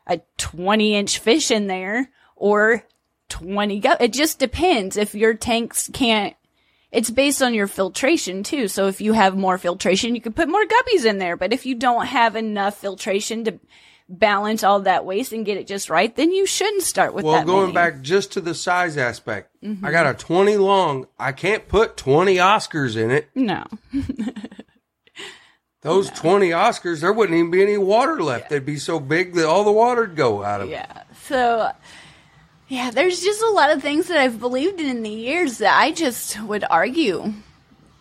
a 0.06 0.20
20 0.38 0.94
inch 0.96 1.18
fish 1.18 1.50
in 1.50 1.68
there 1.68 2.10
or 2.36 2.84
20 3.28 3.80
gu- 3.80 3.96
It 4.00 4.12
just 4.12 4.38
depends 4.38 4.96
if 4.96 5.14
your 5.14 5.34
tanks 5.34 5.88
can't, 5.92 6.34
it's 6.94 7.10
based 7.10 7.42
on 7.42 7.52
your 7.54 7.66
filtration 7.66 8.42
too. 8.42 8.68
So 8.68 8.86
if 8.86 9.00
you 9.00 9.12
have 9.12 9.36
more 9.36 9.58
filtration, 9.58 10.14
you 10.14 10.20
can 10.20 10.32
put 10.32 10.48
more 10.48 10.64
guppies 10.64 11.04
in 11.04 11.18
there. 11.18 11.36
But 11.36 11.52
if 11.52 11.66
you 11.66 11.74
don't 11.74 12.06
have 12.06 12.36
enough 12.36 12.78
filtration 12.78 13.44
to 13.44 13.58
balance 14.08 14.62
all 14.62 14.80
that 14.80 15.04
waste 15.04 15.32
and 15.32 15.44
get 15.46 15.56
it 15.56 15.66
just 15.66 15.90
right, 15.90 16.14
then 16.14 16.30
you 16.30 16.46
shouldn't 16.46 16.82
start 16.82 17.14
with 17.14 17.24
well, 17.24 17.34
that 17.34 17.46
going 17.46 17.72
many. 17.72 17.74
back 17.74 18.02
just 18.02 18.32
to 18.32 18.40
the 18.40 18.54
size 18.54 18.96
aspect, 18.96 19.50
Mm-hmm. 19.64 19.84
I 19.84 19.90
got 19.92 20.06
a 20.06 20.12
20 20.12 20.58
long. 20.58 21.06
I 21.18 21.32
can't 21.32 21.66
put 21.68 21.96
20 21.96 22.36
Oscars 22.36 22.96
in 22.96 23.10
it. 23.10 23.30
No. 23.34 23.64
Those 25.80 26.10
20 26.10 26.50
Oscars, 26.50 27.00
there 27.00 27.12
wouldn't 27.12 27.38
even 27.38 27.50
be 27.50 27.62
any 27.62 27.78
water 27.78 28.22
left. 28.22 28.50
They'd 28.50 28.64
be 28.64 28.76
so 28.76 29.00
big 29.00 29.34
that 29.34 29.46
all 29.46 29.64
the 29.64 29.72
water'd 29.72 30.16
go 30.16 30.42
out 30.42 30.60
of 30.60 30.68
them. 30.68 30.72
Yeah. 30.78 31.02
So, 31.22 31.70
yeah, 32.68 32.90
there's 32.90 33.20
just 33.20 33.42
a 33.42 33.50
lot 33.50 33.70
of 33.70 33.82
things 33.82 34.08
that 34.08 34.18
I've 34.18 34.40
believed 34.40 34.80
in 34.80 34.86
in 34.88 35.02
the 35.02 35.10
years 35.10 35.58
that 35.58 35.78
I 35.78 35.92
just 35.92 36.40
would 36.42 36.64
argue 36.70 37.32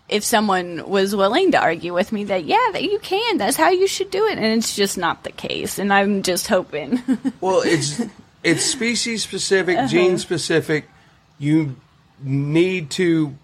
if 0.10 0.24
someone 0.24 0.88
was 0.88 1.16
willing 1.16 1.52
to 1.52 1.60
argue 1.60 1.94
with 1.94 2.12
me 2.12 2.24
that, 2.26 2.46
yeah, 2.46 2.68
that 2.74 2.84
you 2.84 3.00
can. 3.00 3.38
That's 3.38 3.58
how 3.58 3.70
you 3.70 3.88
should 3.88 4.12
do 4.12 4.28
it. 4.28 4.38
And 4.38 4.46
it's 4.46 4.76
just 4.76 4.98
not 4.98 5.24
the 5.24 5.32
case. 5.32 5.80
And 5.80 5.92
I'm 5.94 6.22
just 6.24 6.48
hoping. 6.48 7.02
Well, 7.42 7.62
it's 7.66 8.02
it's 8.44 8.64
species 8.64 9.24
specific, 9.24 9.78
Uh-huh. 9.78 9.88
gene 9.88 10.18
specific. 10.18 10.86
You 11.40 11.76
need 12.22 12.90
to 12.92 13.36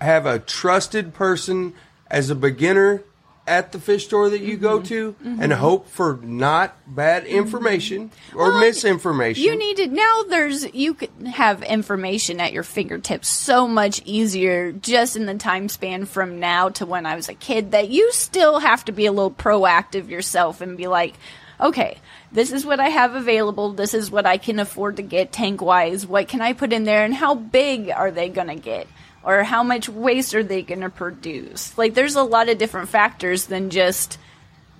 have 0.00 0.24
a 0.26 0.38
trusted 0.38 1.14
person 1.14 1.74
as 2.10 2.30
a 2.30 2.34
beginner 2.34 3.02
at 3.46 3.72
the 3.72 3.78
fish 3.78 4.06
store 4.06 4.30
that 4.30 4.40
you 4.40 4.54
Mm-hmm. 4.54 4.62
go 4.62 4.80
to 4.80 5.16
and 5.22 5.52
hope 5.52 5.88
for 5.88 6.18
not 6.22 6.76
bad 6.86 7.26
information 7.26 8.10
or 8.34 8.50
Well, 8.50 8.60
misinformation. 8.60 9.42
You 9.44 9.56
need 9.56 9.76
to 9.78 9.86
now. 9.88 10.22
There's 10.28 10.72
you 10.74 10.94
can 10.94 11.26
have 11.26 11.62
information 11.62 12.40
at 12.40 12.52
your 12.52 12.62
fingertips 12.62 13.28
so 13.28 13.68
much 13.68 14.00
easier 14.06 14.72
just 14.72 15.16
in 15.16 15.26
the 15.26 15.34
time 15.34 15.68
span 15.68 16.06
from 16.06 16.40
now 16.40 16.70
to 16.70 16.86
when 16.86 17.04
I 17.04 17.16
was 17.16 17.28
a 17.28 17.34
kid 17.34 17.72
that 17.72 17.90
you 17.90 18.12
still 18.12 18.60
have 18.60 18.84
to 18.86 18.92
be 18.92 19.06
a 19.06 19.12
little 19.12 19.30
proactive 19.30 20.08
yourself 20.08 20.60
and 20.60 20.76
be 20.76 20.86
like, 20.86 21.14
okay, 21.60 21.98
this 22.32 22.50
is 22.50 22.64
what 22.64 22.80
I 22.80 22.88
have 22.88 23.14
available. 23.14 23.72
This 23.74 23.94
is 23.94 24.10
what 24.10 24.26
I 24.26 24.38
can 24.38 24.58
afford 24.58 24.96
to 24.96 25.02
get 25.02 25.32
tank 25.32 25.60
wise. 25.60 26.06
What 26.06 26.28
can 26.28 26.40
I 26.40 26.52
put 26.52 26.72
in 26.72 26.84
there, 26.84 27.04
and 27.04 27.14
how 27.14 27.34
big 27.34 27.90
are 27.90 28.10
they 28.10 28.28
gonna 28.28 28.56
get? 28.56 28.86
Or 29.24 29.42
how 29.42 29.62
much 29.62 29.88
waste 29.88 30.34
are 30.34 30.42
they 30.42 30.62
going 30.62 30.82
to 30.82 30.90
produce? 30.90 31.76
Like, 31.78 31.94
there's 31.94 32.14
a 32.14 32.22
lot 32.22 32.48
of 32.48 32.58
different 32.58 32.88
factors 32.90 33.46
than 33.46 33.70
just 33.70 34.18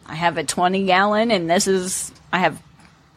I 0.07 0.15
have 0.15 0.37
a 0.37 0.45
20 0.45 0.85
gallon 0.85 1.31
and 1.31 1.49
this 1.51 1.67
is, 1.67 2.13
I 2.33 2.39
have 2.41 2.63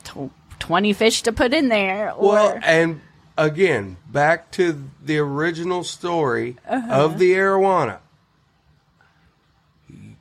tw 0.06 0.32
20 0.60 0.94
fish 0.94 1.22
to 1.24 1.32
put 1.34 1.54
in 1.54 1.68
there. 1.70 2.12
Or, 2.14 2.30
Well, 2.30 2.60
and 2.64 3.02
again, 3.38 3.98
back 4.10 4.52
to 4.52 4.84
the 5.04 5.18
original 5.18 5.84
story 5.84 6.56
Uh-huh. 6.68 6.88
of 7.06 7.20
the 7.20 7.34
arowana. 7.34 8.00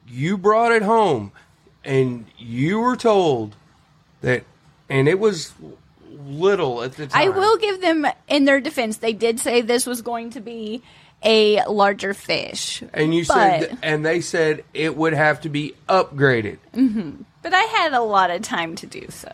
You 0.09 0.39
brought 0.39 0.73
it 0.73 0.83
home, 0.83 1.33
and 1.85 2.27
you 2.39 2.81
were 2.81 2.97
told 2.97 3.57
that, 4.21 4.45
and 4.89 5.09
it 5.09 5.19
was 5.19 5.53
little 6.27 6.83
at 6.83 6.93
the 6.95 7.07
time. 7.07 7.23
I 7.23 7.29
will 7.29 7.57
give 7.57 7.81
them, 7.81 8.07
in 8.29 8.45
their 8.45 8.61
defense, 8.61 8.99
they 8.99 9.13
did 9.13 9.41
say 9.41 9.61
this 9.61 9.87
was 9.87 10.03
going 10.03 10.31
to 10.31 10.41
be 10.41 10.83
a 11.23 11.65
larger 11.67 12.13
fish. 12.15 12.83
And 12.93 13.15
you 13.15 13.25
but, 13.25 13.35
said, 13.35 13.79
and 13.83 14.05
they 14.05 14.21
said 14.21 14.65
it 14.75 14.97
would 14.97 15.13
have 15.15 15.41
to 15.43 15.49
be 15.49 15.75
upgraded. 15.89 16.59
Mm-hmm. 16.75 17.23
but 17.43 17.55
I 17.55 17.63
had 17.63 17.93
a 17.95 18.03
lot 18.03 18.31
of 18.31 18.43
time 18.43 18.75
to 18.77 18.87
do 18.87 19.07
so. 19.11 19.33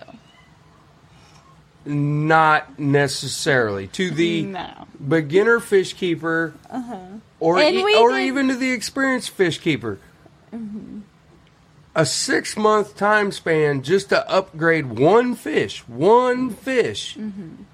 Not 1.84 2.78
necessarily 2.78 3.88
to 3.88 4.11
the 4.12 4.42
No. 4.42 4.87
beginner 5.06 5.58
fish 5.58 5.94
keeper, 5.94 6.54
uh-huh. 6.70 6.96
or 7.40 7.58
e- 7.58 7.82
or 7.96 8.11
did- 8.12 8.20
even 8.26 8.49
to 8.49 8.54
the 8.54 8.70
experienced 8.70 9.30
fish 9.30 9.58
keeper. 9.58 9.99
Mm-hmm. 10.54 11.00
A 11.94 12.06
six 12.06 12.56
month 12.56 12.96
time 12.96 13.32
span 13.32 13.82
just 13.82 14.08
to 14.08 14.28
upgrade 14.30 14.99
one 14.99 15.34
fish, 15.34 15.87
one 15.87 16.50
fish, 16.50 17.16
mm-hmm. 17.16 17.64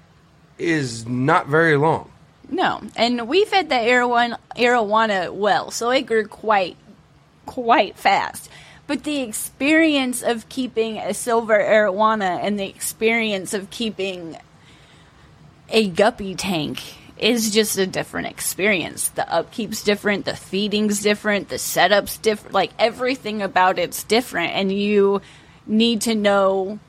is 0.57 1.07
not 1.07 1.47
very 1.47 1.77
long. 1.77 2.11
No, 2.49 2.81
and 2.95 3.27
we 3.29 3.45
fed 3.45 3.69
the 3.69 3.75
arowana, 3.75 4.37
arowana 4.57 5.31
well, 5.33 5.71
so 5.71 5.89
it 5.91 6.01
grew 6.01 6.27
quite, 6.27 6.75
quite 7.45 7.95
fast. 7.95 8.49
But 8.87 9.03
the 9.03 9.21
experience 9.21 10.23
of 10.23 10.49
keeping 10.49 10.97
a 10.97 11.13
silver 11.13 11.57
arowana 11.57 12.43
and 12.43 12.59
the 12.59 12.67
experience 12.67 13.53
of 13.53 13.69
keeping 13.69 14.35
a 15.69 15.87
guppy 15.87 16.35
tank 16.35 16.81
is 17.19 17.51
just 17.51 17.77
a 17.77 17.87
different 17.87 18.27
experience. 18.27 19.09
The 19.09 19.23
upkeep's 19.23 19.83
different, 19.83 20.25
the 20.25 20.35
feeding's 20.35 21.01
different, 21.01 21.49
the 21.49 21.57
setup's 21.57 22.17
different. 22.17 22.53
Like 22.53 22.71
everything 22.79 23.41
about 23.41 23.79
it's 23.79 24.03
different, 24.03 24.53
and 24.53 24.71
you 24.71 25.21
need 25.65 26.01
to 26.01 26.15
know 26.15 26.79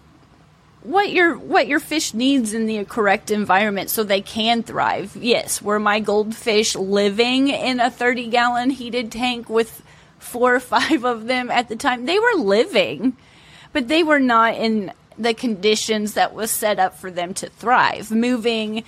what 0.83 1.11
your 1.11 1.37
what 1.37 1.69
your 1.69 1.81
fish 1.81 2.15
needs 2.15 2.55
in 2.55 2.67
the 2.67 2.85
correct 2.85 3.31
environment 3.31 3.91
so 3.91 4.03
they 4.03 4.21
can 4.21 4.63
thrive. 4.63 5.17
Yes, 5.17 5.61
were 5.61 5.79
my 5.79 6.01
goldfish 6.01 6.75
living 6.75 7.49
in 7.49 7.81
a 7.81 7.91
30 7.91 8.29
gallon 8.29 8.71
heated 8.71 9.13
tank 9.13 9.49
with 9.49 9.83
four 10.19 10.55
or 10.55 10.61
five 10.61 11.05
of 11.05 11.27
them 11.27 11.51
at 11.51 11.69
the 11.69 11.77
time? 11.77 12.07
They 12.07 12.19
were 12.19 12.37
living, 12.37 13.17
but 13.73 13.89
they 13.89 14.03
were 14.03 14.21
not 14.21 14.55
in 14.55 14.93
the 15.19 15.35
conditions 15.35 16.15
that 16.15 16.33
was 16.35 16.51
set 16.51 16.79
up 16.79 16.99
for 16.99 17.11
them 17.11 17.35
to 17.35 17.49
thrive. 17.51 18.11
Moving 18.11 18.85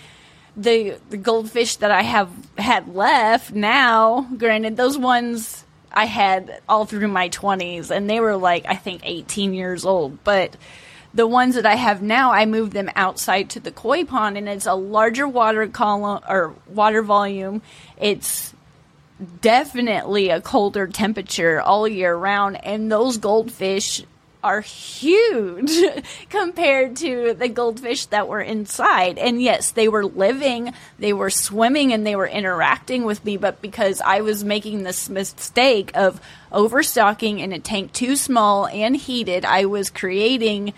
the 0.56 0.96
the 1.10 1.16
goldfish 1.16 1.76
that 1.76 1.90
I 1.90 2.02
have 2.02 2.30
had 2.58 2.94
left 2.94 3.52
now, 3.52 4.28
granted 4.36 4.76
those 4.76 4.98
ones 4.98 5.64
I 5.90 6.06
had 6.06 6.60
all 6.68 6.84
through 6.84 7.08
my 7.08 7.28
20s 7.28 7.90
and 7.90 8.08
they 8.08 8.20
were 8.20 8.36
like 8.36 8.64
I 8.66 8.76
think 8.76 9.02
18 9.04 9.54
years 9.54 9.84
old, 9.84 10.22
but 10.24 10.56
the 11.14 11.26
ones 11.26 11.56
that 11.56 11.66
I 11.66 11.74
have 11.74 12.02
now, 12.02 12.32
I 12.32 12.46
moved 12.46 12.72
them 12.72 12.90
outside 12.96 13.50
to 13.50 13.60
the 13.60 13.70
koi 13.70 14.04
pond, 14.04 14.38
and 14.38 14.48
it's 14.48 14.66
a 14.66 14.74
larger 14.74 15.28
water 15.28 15.66
column 15.66 16.22
or 16.28 16.54
water 16.68 17.02
volume. 17.02 17.60
It's 17.98 18.54
definitely 19.40 20.30
a 20.30 20.40
colder 20.40 20.86
temperature 20.86 21.60
all 21.60 21.86
year 21.86 22.14
round, 22.14 22.64
and 22.64 22.90
those 22.90 23.18
goldfish 23.18 24.02
are 24.42 24.60
huge 24.60 25.72
compared 26.30 26.96
to 26.96 27.34
the 27.34 27.48
goldfish 27.48 28.06
that 28.06 28.28
were 28.28 28.40
inside. 28.40 29.18
And 29.18 29.40
yes, 29.40 29.70
they 29.70 29.88
were 29.88 30.04
living, 30.04 30.72
they 30.98 31.12
were 31.12 31.30
swimming, 31.30 31.92
and 31.92 32.06
they 32.06 32.16
were 32.16 32.26
interacting 32.26 33.04
with 33.04 33.24
me, 33.24 33.36
but 33.36 33.62
because 33.62 34.00
I 34.00 34.20
was 34.20 34.44
making 34.44 34.82
this 34.82 35.08
mistake 35.08 35.90
of 35.94 36.20
overstocking 36.50 37.38
in 37.38 37.52
a 37.52 37.58
tank 37.58 37.92
too 37.92 38.16
small 38.16 38.66
and 38.66 38.96
heated, 38.96 39.44
I 39.44 39.66
was 39.66 39.90
creating 39.90 40.74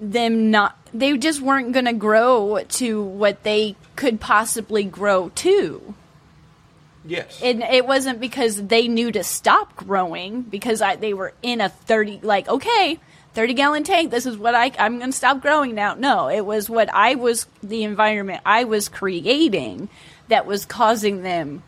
them 0.00 0.50
not 0.50 0.76
they 0.94 1.16
just 1.16 1.40
weren't 1.40 1.72
going 1.72 1.84
to 1.84 1.92
grow 1.92 2.62
to 2.68 3.02
what 3.02 3.42
they 3.42 3.76
could 3.96 4.20
possibly 4.20 4.84
grow 4.84 5.28
to 5.30 5.94
Yes. 7.08 7.40
and 7.42 7.62
it 7.62 7.86
wasn't 7.86 8.20
because 8.20 8.66
they 8.66 8.86
knew 8.86 9.10
to 9.12 9.24
stop 9.24 9.74
growing 9.76 10.42
because 10.42 10.82
I, 10.82 10.96
they 10.96 11.14
were 11.14 11.32
in 11.42 11.60
a 11.60 11.68
30 11.68 12.20
like 12.22 12.48
okay 12.48 13.00
30 13.34 13.54
gallon 13.54 13.84
tank 13.84 14.10
this 14.10 14.26
is 14.26 14.36
what 14.36 14.54
I, 14.54 14.72
i'm 14.78 14.98
going 14.98 15.10
to 15.10 15.16
stop 15.16 15.40
growing 15.40 15.74
now 15.74 15.94
no 15.94 16.28
it 16.28 16.44
was 16.44 16.68
what 16.68 16.92
i 16.92 17.14
was 17.14 17.46
the 17.62 17.84
environment 17.84 18.42
i 18.44 18.64
was 18.64 18.88
creating 18.88 19.88
that 20.28 20.46
was 20.46 20.66
causing 20.66 21.22
them 21.22 21.62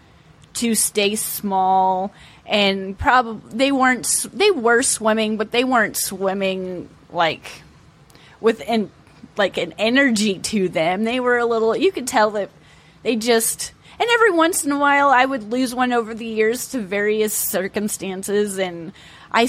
to 0.54 0.74
stay 0.74 1.16
small 1.16 2.12
and 2.46 2.98
probably 2.98 3.56
they 3.56 3.72
weren't 3.72 4.26
they 4.32 4.50
were 4.50 4.82
swimming 4.82 5.36
but 5.36 5.52
they 5.52 5.64
weren't 5.64 5.96
swimming 5.96 6.88
like 7.10 7.62
with 8.40 8.62
an 8.66 8.90
like 9.36 9.56
an 9.56 9.74
energy 9.78 10.38
to 10.38 10.68
them. 10.68 11.04
They 11.04 11.20
were 11.20 11.38
a 11.38 11.46
little 11.46 11.76
you 11.76 11.92
could 11.92 12.06
tell 12.06 12.30
that 12.32 12.50
they 13.02 13.16
just 13.16 13.72
and 14.00 14.08
every 14.10 14.32
once 14.32 14.64
in 14.64 14.72
a 14.72 14.78
while 14.78 15.10
I 15.10 15.24
would 15.24 15.52
lose 15.52 15.74
one 15.74 15.92
over 15.92 16.14
the 16.14 16.26
years 16.26 16.68
to 16.70 16.80
various 16.80 17.34
circumstances 17.34 18.58
and 18.58 18.92
I 19.30 19.48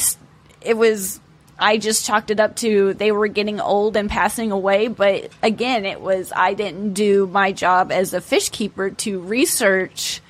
it 0.62 0.78
was 0.78 1.20
I 1.58 1.78
just 1.78 2.06
chalked 2.06 2.32
it 2.32 2.40
up 2.40 2.56
to 2.58 2.94
they 2.96 3.12
were 3.12 3.28
getting 3.28 3.60
old 3.60 3.96
and 3.96 4.10
passing 4.10 4.52
away, 4.52 4.88
but 4.88 5.30
again, 5.44 5.86
it 5.86 6.02
was 6.02 6.34
I 6.36 6.56
didn't 6.56 6.94
do 6.94 7.28
my 7.28 7.52
job 7.52 7.92
as 7.92 8.14
a 8.14 8.22
fish 8.22 8.50
keeper 8.50 8.90
to 8.90 9.20
research 9.20 10.22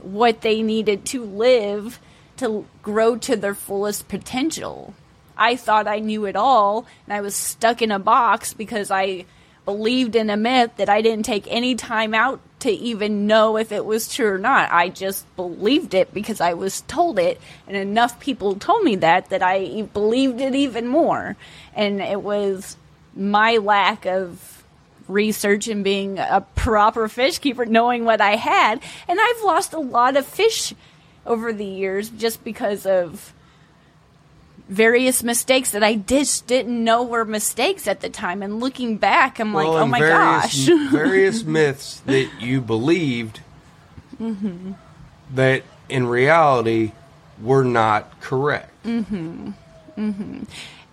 what 0.00 0.42
they 0.42 0.62
needed 0.62 1.04
to 1.06 1.24
live 1.24 1.98
to 2.36 2.66
grow 2.82 3.16
to 3.16 3.34
their 3.34 3.54
fullest 3.54 4.06
potential. 4.06 4.94
I 5.36 5.56
thought 5.56 5.88
I 5.88 5.98
knew 5.98 6.24
it 6.24 6.36
all, 6.36 6.86
and 7.06 7.12
I 7.12 7.20
was 7.20 7.34
stuck 7.34 7.82
in 7.82 7.90
a 7.90 7.98
box 7.98 8.54
because 8.54 8.90
I 8.90 9.24
believed 9.66 10.16
in 10.16 10.30
a 10.30 10.36
myth 10.36 10.70
that 10.78 10.88
I 10.88 11.02
didn't 11.02 11.26
take 11.26 11.46
any 11.48 11.74
time 11.74 12.14
out 12.14 12.40
to 12.60 12.70
even 12.70 13.26
know 13.26 13.58
if 13.58 13.70
it 13.70 13.84
was 13.84 14.12
true 14.12 14.28
or 14.28 14.38
not. 14.38 14.72
I 14.72 14.88
just 14.88 15.26
believed 15.36 15.92
it 15.92 16.14
because 16.14 16.40
I 16.40 16.54
was 16.54 16.80
told 16.82 17.18
it, 17.18 17.38
and 17.66 17.76
enough 17.76 18.18
people 18.18 18.54
told 18.54 18.82
me 18.82 18.96
that 18.96 19.28
that 19.28 19.42
I 19.42 19.82
believed 19.92 20.40
it 20.40 20.54
even 20.54 20.86
more. 20.86 21.36
And 21.74 22.00
it 22.00 22.22
was 22.22 22.78
my 23.14 23.58
lack 23.58 24.06
of 24.06 24.64
research 25.08 25.68
and 25.68 25.84
being 25.84 26.18
a 26.18 26.44
proper 26.54 27.08
fish 27.08 27.38
keeper, 27.38 27.66
knowing 27.66 28.04
what 28.04 28.20
I 28.20 28.36
had. 28.36 28.80
And 29.06 29.18
I've 29.20 29.42
lost 29.42 29.72
a 29.72 29.78
lot 29.78 30.16
of 30.16 30.26
fish 30.26 30.74
over 31.26 31.52
the 31.52 31.66
years 31.66 32.08
just 32.08 32.42
because 32.44 32.86
of 32.86 33.32
various 34.68 35.22
mistakes 35.22 35.70
that 35.70 35.82
I 35.84 35.94
just 35.96 36.46
didn't 36.46 36.82
know 36.82 37.02
were 37.04 37.24
mistakes 37.24 37.86
at 37.86 38.00
the 38.00 38.08
time. 38.08 38.42
And 38.42 38.60
looking 38.60 38.96
back, 38.96 39.38
I'm 39.38 39.54
like, 39.54 39.66
oh 39.66 39.86
my 39.86 39.98
various, 40.00 40.68
gosh. 40.68 40.90
various 40.90 41.44
myths 41.44 42.00
that 42.06 42.28
you 42.40 42.60
believed 42.60 43.40
Mm-hmm. 44.20 44.72
that 45.34 45.62
in 45.90 46.06
reality 46.06 46.92
were 47.42 47.64
not 47.64 48.18
correct. 48.22 48.70
Mm. 48.84 49.52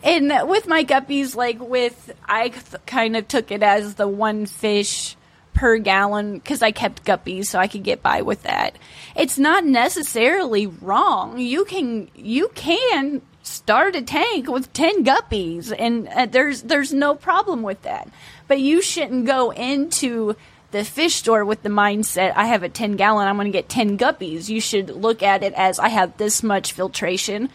and 0.03 0.50
with 0.50 0.68
my 0.68 0.84
guppies, 0.84 1.34
like 1.36 1.60
with, 1.60 2.12
I 2.25 2.50
th- 2.50 2.86
kind 2.86 3.15
of 3.15 3.27
took 3.27 3.51
it 3.51 3.63
as 3.63 3.96
the 3.96 4.08
one 4.08 4.46
fish 4.46 5.15
per 5.53 5.77
gallon 5.77 6.34
because 6.34 6.62
I 6.62 6.72
kept 6.72 7.06
guppies 7.06 7.46
so 7.46 7.60
I 7.60 7.68
could 7.68 7.84
get 7.84 8.03
by 8.03 8.24
with 8.24 8.44
that. 8.44 8.75
It's 9.15 9.38
not 9.38 9.63
necessarily 9.65 10.68
wrong. 10.68 11.38
You 11.39 11.63
can, 11.63 12.10
you 12.15 12.50
can 12.56 13.22
start 13.44 13.96
a 13.96 14.02
tank 14.02 14.50
with 14.50 14.74
10 14.74 15.06
guppies 15.06 15.74
and 15.78 16.08
uh, 16.08 16.26
there's, 16.26 16.64
there's 16.64 16.94
no 16.94 17.14
problem 17.14 17.62
with 17.62 17.82
that. 17.84 18.10
But 18.48 18.60
you 18.60 18.82
shouldn't 18.82 19.26
go 19.26 19.52
into 19.52 20.36
the 20.72 20.84
fish 20.84 21.16
store 21.16 21.46
with 21.46 21.62
the 21.62 21.70
mindset 21.70 22.34
I 22.36 22.46
have 22.46 22.64
a 22.64 22.70
10 22.70 22.96
gallon, 22.96 23.28
I'm 23.28 23.36
going 23.36 23.46
to 23.46 23.52
get 23.52 23.70
10 23.70 23.98
guppies. 23.98 24.50
You 24.50 24.60
should 24.60 24.90
look 24.90 25.22
at 25.22 25.44
it 25.44 25.54
as 25.54 25.78
I 25.78 25.90
have 25.90 26.18
this 26.18 26.42
much 26.42 26.74
filtration. 26.74 27.50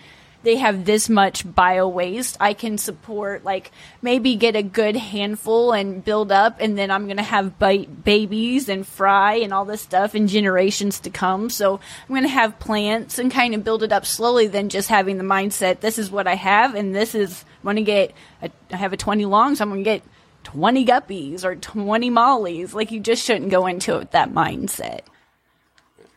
They 0.44 0.56
have 0.56 0.84
this 0.84 1.08
much 1.08 1.42
bio 1.52 1.88
waste. 1.88 2.36
I 2.40 2.52
can 2.52 2.78
support, 2.78 3.44
like, 3.44 3.72
maybe 4.00 4.36
get 4.36 4.54
a 4.54 4.62
good 4.62 4.96
handful 4.96 5.72
and 5.72 6.04
build 6.04 6.30
up, 6.30 6.58
and 6.60 6.78
then 6.78 6.90
I'm 6.90 7.06
going 7.06 7.16
to 7.16 7.22
have 7.24 7.58
ba- 7.58 7.86
babies 7.86 8.68
and 8.68 8.86
fry 8.86 9.34
and 9.34 9.52
all 9.52 9.64
this 9.64 9.82
stuff 9.82 10.14
in 10.14 10.28
generations 10.28 11.00
to 11.00 11.10
come. 11.10 11.50
So 11.50 11.74
I'm 11.74 12.08
going 12.14 12.22
to 12.22 12.28
have 12.28 12.58
plants 12.60 13.18
and 13.18 13.32
kind 13.32 13.54
of 13.54 13.64
build 13.64 13.82
it 13.82 13.92
up 13.92 14.06
slowly 14.06 14.46
than 14.46 14.68
just 14.68 14.88
having 14.88 15.18
the 15.18 15.24
mindset 15.24 15.80
this 15.80 15.98
is 15.98 16.10
what 16.10 16.26
I 16.26 16.34
have, 16.34 16.74
and 16.74 16.94
this 16.94 17.14
is, 17.14 17.44
I'm 17.64 17.76
to 17.76 17.82
get, 17.82 18.12
a, 18.42 18.50
I 18.72 18.76
have 18.76 18.92
a 18.92 18.96
20 18.96 19.24
long, 19.24 19.54
so 19.54 19.62
I'm 19.62 19.70
going 19.70 19.84
to 19.84 19.90
get 19.90 20.02
20 20.44 20.86
guppies 20.86 21.44
or 21.44 21.56
20 21.56 22.10
mollies. 22.10 22.74
Like, 22.74 22.90
you 22.90 23.00
just 23.00 23.24
shouldn't 23.24 23.50
go 23.50 23.66
into 23.66 23.94
it 23.94 23.98
with 23.98 24.10
that 24.12 24.32
mindset. 24.32 25.00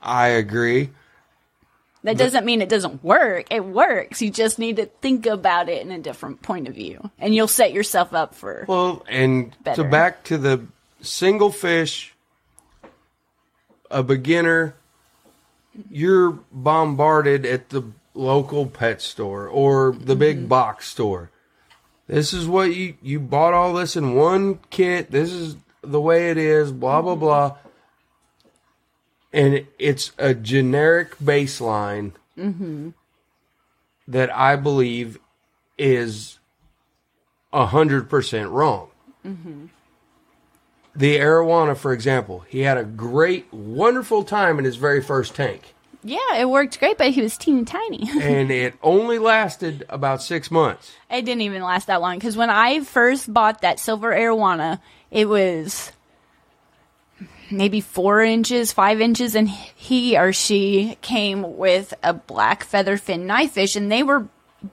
I 0.01 0.27
agree. 0.27 0.91
That 2.03 2.17
doesn't 2.17 2.45
mean 2.45 2.61
it 2.61 2.69
doesn't 2.69 3.03
work. 3.03 3.47
It 3.51 3.63
works. 3.63 4.21
You 4.21 4.31
just 4.31 4.57
need 4.57 4.77
to 4.77 4.87
think 4.87 5.27
about 5.27 5.69
it 5.69 5.85
in 5.85 5.91
a 5.91 5.99
different 5.99 6.41
point 6.41 6.67
of 6.67 6.73
view. 6.73 7.11
And 7.19 7.35
you'll 7.35 7.47
set 7.47 7.73
yourself 7.73 8.13
up 8.13 8.33
for. 8.33 8.65
Well, 8.67 9.05
and 9.07 9.55
Better. 9.63 9.83
to 9.83 9.89
back 9.89 10.23
to 10.25 10.37
the 10.39 10.65
single 11.01 11.51
fish, 11.51 12.15
a 13.91 14.01
beginner, 14.01 14.75
you're 15.91 16.39
bombarded 16.51 17.45
at 17.45 17.69
the 17.69 17.83
local 18.13 18.65
pet 18.65 19.01
store 19.01 19.47
or 19.47 19.93
the 19.93 20.15
big 20.15 20.37
mm-hmm. 20.37 20.47
box 20.47 20.87
store. 20.87 21.29
This 22.07 22.33
is 22.33 22.47
what 22.47 22.75
you 22.75 22.95
you 23.01 23.19
bought 23.19 23.53
all 23.53 23.73
this 23.73 23.95
in 23.95 24.15
one 24.15 24.59
kit. 24.69 25.11
This 25.11 25.31
is 25.31 25.55
the 25.81 26.01
way 26.01 26.29
it 26.29 26.37
is. 26.37 26.71
Blah 26.71 27.01
blah 27.01 27.13
mm-hmm. 27.13 27.19
blah. 27.19 27.57
And 29.33 29.65
it's 29.79 30.11
a 30.17 30.33
generic 30.33 31.17
baseline 31.19 32.11
that 34.07 34.35
I 34.35 34.55
believe 34.55 35.17
is 35.77 36.39
a 37.53 37.65
hundred 37.67 38.09
percent 38.09 38.49
wrong. 38.49 38.89
The 40.93 41.17
arowana, 41.19 41.77
for 41.77 41.93
example, 41.93 42.43
he 42.49 42.61
had 42.61 42.77
a 42.77 42.83
great, 42.83 43.51
wonderful 43.53 44.23
time 44.23 44.59
in 44.59 44.65
his 44.65 44.75
very 44.75 45.01
first 45.01 45.35
tank, 45.35 45.73
Yeah, 46.03 46.35
it 46.37 46.49
worked 46.49 46.77
great, 46.79 46.97
but 46.97 47.11
he 47.11 47.21
was 47.21 47.37
teeny 47.37 47.63
tiny. 47.63 48.09
and 48.21 48.51
it 48.51 48.73
only 48.83 49.17
lasted 49.17 49.85
about 49.87 50.21
six 50.21 50.51
months. 50.51 50.91
it 51.09 51.23
didn't 51.23 51.41
even 51.43 51.61
last 51.63 51.87
that 51.87 52.01
long 52.01 52.17
because 52.17 52.35
when 52.35 52.49
I 52.49 52.81
first 52.81 53.33
bought 53.33 53.61
that 53.61 53.79
silver 53.79 54.11
arowana, 54.11 54.79
it 55.11 55.29
was 55.29 55.93
maybe 57.51 57.81
four 57.81 58.21
inches, 58.21 58.71
five 58.71 59.01
inches, 59.01 59.35
and 59.35 59.49
he 59.49 60.17
or 60.17 60.33
she 60.33 60.97
came 61.01 61.57
with 61.57 61.93
a 62.03 62.13
black 62.13 62.65
featherfin 62.65 63.25
knifefish, 63.25 63.75
and 63.75 63.91
they 63.91 64.03
were 64.03 64.27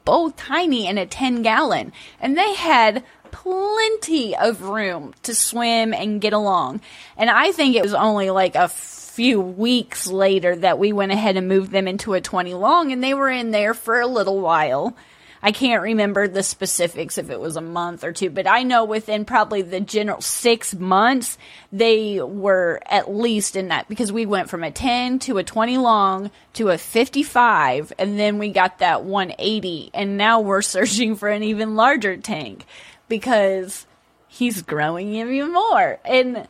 both 0.04 0.36
tiny 0.36 0.86
in 0.86 0.98
a 0.98 1.06
10 1.06 1.42
gallon, 1.42 1.92
and 2.20 2.36
they 2.36 2.54
had 2.54 3.04
plenty 3.30 4.36
of 4.36 4.62
room 4.62 5.14
to 5.22 5.34
swim 5.34 5.92
and 5.94 6.20
get 6.20 6.32
along. 6.32 6.80
And 7.16 7.30
I 7.30 7.52
think 7.52 7.76
it 7.76 7.82
was 7.82 7.94
only 7.94 8.30
like 8.30 8.54
a 8.54 8.68
few 8.68 9.40
weeks 9.40 10.06
later 10.06 10.56
that 10.56 10.78
we 10.78 10.92
went 10.92 11.12
ahead 11.12 11.36
and 11.36 11.48
moved 11.48 11.72
them 11.72 11.88
into 11.88 12.14
a 12.14 12.20
20 12.20 12.54
long, 12.54 12.92
and 12.92 13.02
they 13.02 13.14
were 13.14 13.28
in 13.28 13.50
there 13.50 13.74
for 13.74 14.00
a 14.00 14.06
little 14.06 14.40
while. 14.40 14.96
I 15.42 15.52
can't 15.52 15.82
remember 15.82 16.26
the 16.26 16.42
specifics 16.42 17.18
if 17.18 17.30
it 17.30 17.40
was 17.40 17.56
a 17.56 17.60
month 17.60 18.02
or 18.04 18.12
two, 18.12 18.30
but 18.30 18.46
I 18.46 18.62
know 18.62 18.84
within 18.84 19.24
probably 19.24 19.62
the 19.62 19.80
general 19.80 20.20
six 20.20 20.74
months, 20.74 21.38
they 21.72 22.20
were 22.20 22.80
at 22.86 23.14
least 23.14 23.54
in 23.54 23.68
that 23.68 23.88
because 23.88 24.10
we 24.10 24.26
went 24.26 24.50
from 24.50 24.64
a 24.64 24.70
10 24.70 25.20
to 25.20 25.38
a 25.38 25.44
20 25.44 25.78
long 25.78 26.30
to 26.54 26.70
a 26.70 26.78
55, 26.78 27.92
and 27.98 28.18
then 28.18 28.38
we 28.38 28.50
got 28.50 28.78
that 28.78 29.04
180, 29.04 29.90
and 29.94 30.16
now 30.16 30.40
we're 30.40 30.62
searching 30.68 31.14
for 31.14 31.28
an 31.28 31.42
even 31.42 31.76
larger 31.76 32.16
tank 32.16 32.66
because 33.08 33.86
he's 34.26 34.62
growing 34.62 35.14
even 35.14 35.52
more. 35.52 35.98
And 36.04 36.48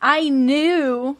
I 0.00 0.28
knew 0.28 1.16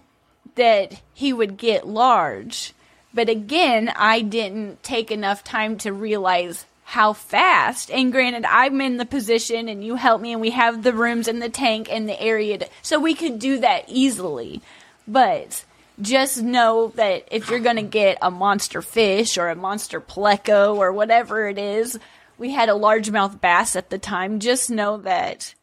that 0.55 1.01
he 1.13 1.33
would 1.33 1.57
get 1.57 1.87
large. 1.87 2.73
But 3.13 3.29
again, 3.29 3.93
I 3.97 4.21
didn't 4.21 4.83
take 4.83 5.11
enough 5.11 5.43
time 5.43 5.77
to 5.79 5.93
realize 5.93 6.65
how 6.91 7.13
fast. 7.13 7.89
And 7.93 8.11
granted, 8.11 8.45
I'm 8.45 8.81
in 8.81 8.97
the 8.97 9.07
position 9.07 9.69
and 9.69 9.85
you 9.85 9.95
help 9.95 10.21
me 10.21 10.33
and 10.33 10.41
we 10.41 10.51
have 10.51 10.83
the 10.83 10.93
rooms 10.93 11.29
and 11.29 11.41
the 11.41 11.49
tank 11.49 11.87
and 11.89 12.09
the 12.09 12.21
area 12.21 12.59
to, 12.59 12.69
so 12.83 12.99
we 12.99 13.15
could 13.15 13.39
do 13.39 13.61
that 13.61 13.85
easily. 13.87 14.61
But 15.07 15.65
just 16.01 16.43
know 16.43 16.89
that 16.97 17.29
if 17.31 17.49
you're 17.49 17.61
going 17.61 17.77
to 17.77 17.83
get 17.83 18.19
a 18.21 18.33
monster 18.33 18.83
fish 18.83 19.39
or 19.39 19.51
a 19.51 19.55
monster 19.55 20.01
pleco 20.01 20.79
or 20.79 20.93
whatever 20.93 21.47
it 21.47 21.59
is, 21.59 21.97
we 22.39 22.51
had 22.51 22.69
a 22.69 22.73
largemouth 22.73 23.41
bass 23.41 23.77
at 23.77 23.91
the 23.91 23.99
time. 23.99 24.41
Just 24.41 24.69
know 24.69 24.97
that 24.97 25.55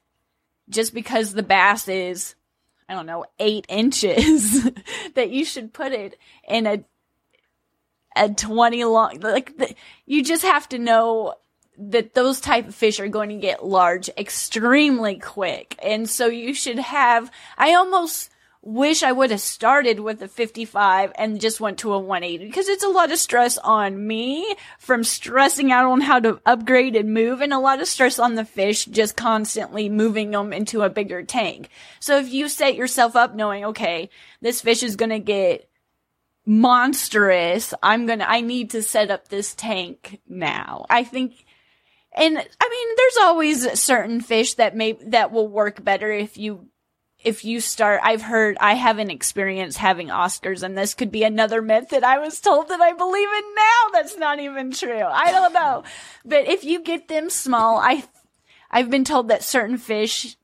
just 0.69 0.93
because 0.93 1.33
the 1.33 1.43
bass 1.43 1.89
is 1.89 2.35
I 2.87 2.93
don't 2.93 3.05
know, 3.05 3.25
eight 3.37 3.65
inches, 3.67 4.63
that 5.15 5.29
you 5.29 5.43
should 5.43 5.73
put 5.73 5.91
it 5.91 6.17
in 6.47 6.65
a 6.65 6.85
a 8.17 8.33
twenty 8.33 8.83
long. 8.83 9.19
Like 9.19 9.57
the, 9.57 9.73
you 10.05 10.23
just 10.23 10.43
have 10.43 10.67
to 10.69 10.79
know 10.79 11.35
that 11.77 12.15
those 12.15 12.39
type 12.39 12.67
of 12.67 12.75
fish 12.75 12.99
are 12.99 13.07
going 13.07 13.29
to 13.29 13.35
get 13.35 13.65
large 13.65 14.09
extremely 14.17 15.19
quick, 15.19 15.77
and 15.83 16.09
so 16.09 16.27
you 16.27 16.53
should 16.53 16.79
have. 16.79 17.31
I 17.57 17.73
almost 17.73 18.31
wish 18.67 19.01
I 19.01 19.13
would 19.13 19.31
have 19.31 19.39
started 19.39 20.01
with 20.01 20.21
a 20.21 20.27
55 20.27 21.13
and 21.15 21.39
just 21.39 21.61
went 21.61 21.79
to 21.79 21.93
a 21.93 21.99
180 21.99 22.45
because 22.45 22.67
it's 22.67 22.83
a 22.83 22.89
lot 22.89 23.13
of 23.13 23.17
stress 23.17 23.57
on 23.57 24.05
me 24.05 24.55
from 24.77 25.05
stressing 25.05 25.71
out 25.71 25.85
on 25.85 26.01
how 26.01 26.19
to 26.19 26.41
upgrade 26.45 26.97
and 26.97 27.13
move 27.13 27.39
and 27.39 27.53
a 27.53 27.59
lot 27.59 27.79
of 27.79 27.87
stress 27.87 28.19
on 28.19 28.35
the 28.35 28.43
fish 28.43 28.83
just 28.83 29.15
constantly 29.15 29.87
moving 29.87 30.31
them 30.31 30.51
into 30.51 30.81
a 30.81 30.89
bigger 30.89 31.23
tank. 31.23 31.69
So 32.01 32.17
if 32.17 32.33
you 32.33 32.49
set 32.49 32.75
yourself 32.75 33.15
up 33.15 33.33
knowing, 33.33 33.63
okay, 33.65 34.09
this 34.41 34.59
fish 34.59 34.83
is 34.83 34.97
going 34.97 35.11
to 35.11 35.19
get 35.19 35.69
monstrous, 36.47 37.73
I'm 37.83 38.07
going 38.07 38.19
to, 38.19 38.29
I 38.29 38.41
need 38.41 38.71
to 38.71 38.81
set 38.81 39.11
up 39.11 39.27
this 39.27 39.53
tank 39.53 40.19
now. 40.27 40.85
I 40.89 41.03
think 41.03 41.45
and 42.13 42.35
I 42.35 42.69
mean, 42.69 42.95
there's 42.97 43.17
always 43.21 43.79
certain 43.79 44.21
fish 44.21 44.55
that 44.55 44.75
may 44.75 44.93
that 45.05 45.31
will 45.31 45.47
work 45.47 45.83
better 45.83 46.11
if 46.11 46.35
you 46.35 46.67
if 47.23 47.43
you 47.43 47.59
start, 47.59 47.99
I've 48.03 48.21
heard, 48.21 48.57
I 48.59 48.75
haven't 48.75 49.09
experienced 49.09 49.79
having 49.79 50.07
Oscars, 50.07 50.63
and 50.63 50.77
this 50.77 50.93
could 50.93 51.11
be 51.11 51.23
another 51.23 51.61
myth 51.61 51.89
that 51.89 52.03
I 52.03 52.19
was 52.19 52.39
told 52.39 52.69
that 52.69 52.79
I 52.79 52.93
believe 52.93 53.27
in 53.27 53.55
now. 53.55 53.91
That's 53.91 54.17
not 54.17 54.39
even 54.39 54.71
true. 54.71 55.03
I 55.03 55.31
don't 55.31 55.53
know. 55.53 55.83
But 56.23 56.47
if 56.47 56.63
you 56.63 56.81
get 56.81 57.07
them 57.07 57.29
small, 57.29 57.79
I, 57.79 58.03
I've 58.69 58.91
been 58.91 59.03
told 59.03 59.29
that 59.29 59.43
certain 59.43 59.77
fish 59.77 60.37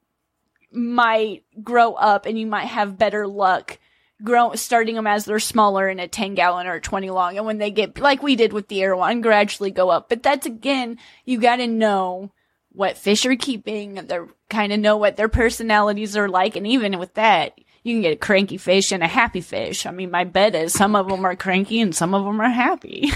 might 0.71 1.43
grow 1.61 1.93
up 1.93 2.25
and 2.25 2.39
you 2.39 2.47
might 2.47 2.65
have 2.65 2.97
better 2.97 3.27
luck 3.27 3.77
grow, 4.23 4.53
starting 4.55 4.95
them 4.95 5.07
as 5.07 5.25
they're 5.25 5.39
smaller 5.39 5.89
in 5.89 5.99
a 5.99 6.07
10 6.07 6.35
gallon 6.35 6.67
or 6.67 6.79
20 6.79 7.09
long. 7.09 7.37
And 7.37 7.45
when 7.45 7.57
they 7.57 7.71
get, 7.71 7.99
like 7.99 8.23
we 8.23 8.35
did 8.35 8.53
with 8.53 8.67
the 8.67 8.87
one, 8.89 9.21
gradually 9.21 9.71
go 9.71 9.89
up. 9.89 10.09
But 10.09 10.23
that's 10.23 10.45
again, 10.45 10.97
you 11.25 11.39
gotta 11.39 11.67
know 11.67 12.31
what 12.71 12.97
fish 12.97 13.25
are 13.25 13.35
keeping. 13.35 13.97
And 13.97 14.07
they're 14.07 14.27
kind 14.49 14.73
of 14.73 14.79
know 14.79 14.97
what 14.97 15.17
their 15.17 15.29
personalities 15.29 16.15
are 16.17 16.29
like. 16.29 16.55
And 16.55 16.65
even 16.65 16.99
with 16.99 17.13
that, 17.15 17.59
you 17.83 17.95
can 17.95 18.01
get 18.01 18.13
a 18.13 18.17
cranky 18.17 18.57
fish 18.57 18.91
and 18.91 19.03
a 19.03 19.07
happy 19.07 19.41
fish. 19.41 19.85
I 19.85 19.91
mean, 19.91 20.09
my 20.09 20.23
bet 20.23 20.55
is 20.55 20.73
some 20.73 20.95
of 20.95 21.09
them 21.09 21.25
are 21.25 21.35
cranky 21.35 21.81
and 21.81 21.93
some 21.93 22.13
of 22.13 22.23
them 22.23 22.39
are 22.39 22.49
happy. 22.49 23.11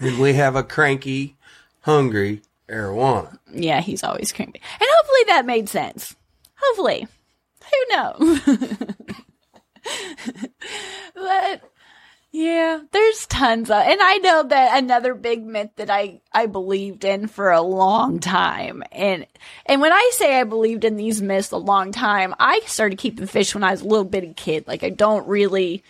And 0.00 0.18
we 0.20 0.34
have 0.34 0.54
a 0.54 0.62
cranky, 0.62 1.36
hungry 1.80 2.42
arowana. 2.68 3.38
yeah, 3.52 3.80
he's 3.80 4.04
always 4.04 4.32
cranky. 4.32 4.60
And 4.80 4.88
hopefully 4.92 5.20
that 5.26 5.46
made 5.46 5.68
sense. 5.68 6.14
Hopefully. 6.60 7.08
Who 7.64 7.96
knows? 7.96 8.40
but 11.14 11.62
yeah, 12.30 12.80
there's 12.92 13.26
tons 13.26 13.70
of, 13.70 13.76
and 13.76 13.98
I 14.02 14.18
know 14.18 14.42
that 14.42 14.78
another 14.78 15.14
big 15.14 15.44
myth 15.44 15.70
that 15.76 15.88
I, 15.88 16.20
I 16.32 16.46
believed 16.46 17.04
in 17.04 17.26
for 17.26 17.50
a 17.50 17.62
long 17.62 18.20
time. 18.20 18.82
And, 18.92 19.26
and 19.64 19.80
when 19.80 19.92
I 19.92 20.10
say 20.12 20.38
I 20.38 20.44
believed 20.44 20.84
in 20.84 20.96
these 20.96 21.22
myths 21.22 21.52
a 21.52 21.56
long 21.56 21.90
time, 21.90 22.34
I 22.38 22.60
started 22.66 22.98
keeping 22.98 23.26
fish 23.26 23.54
when 23.54 23.64
I 23.64 23.70
was 23.70 23.80
a 23.80 23.86
little 23.86 24.04
bitty 24.04 24.34
kid. 24.34 24.68
Like 24.68 24.84
I 24.84 24.90
don't 24.90 25.26
really 25.26 25.82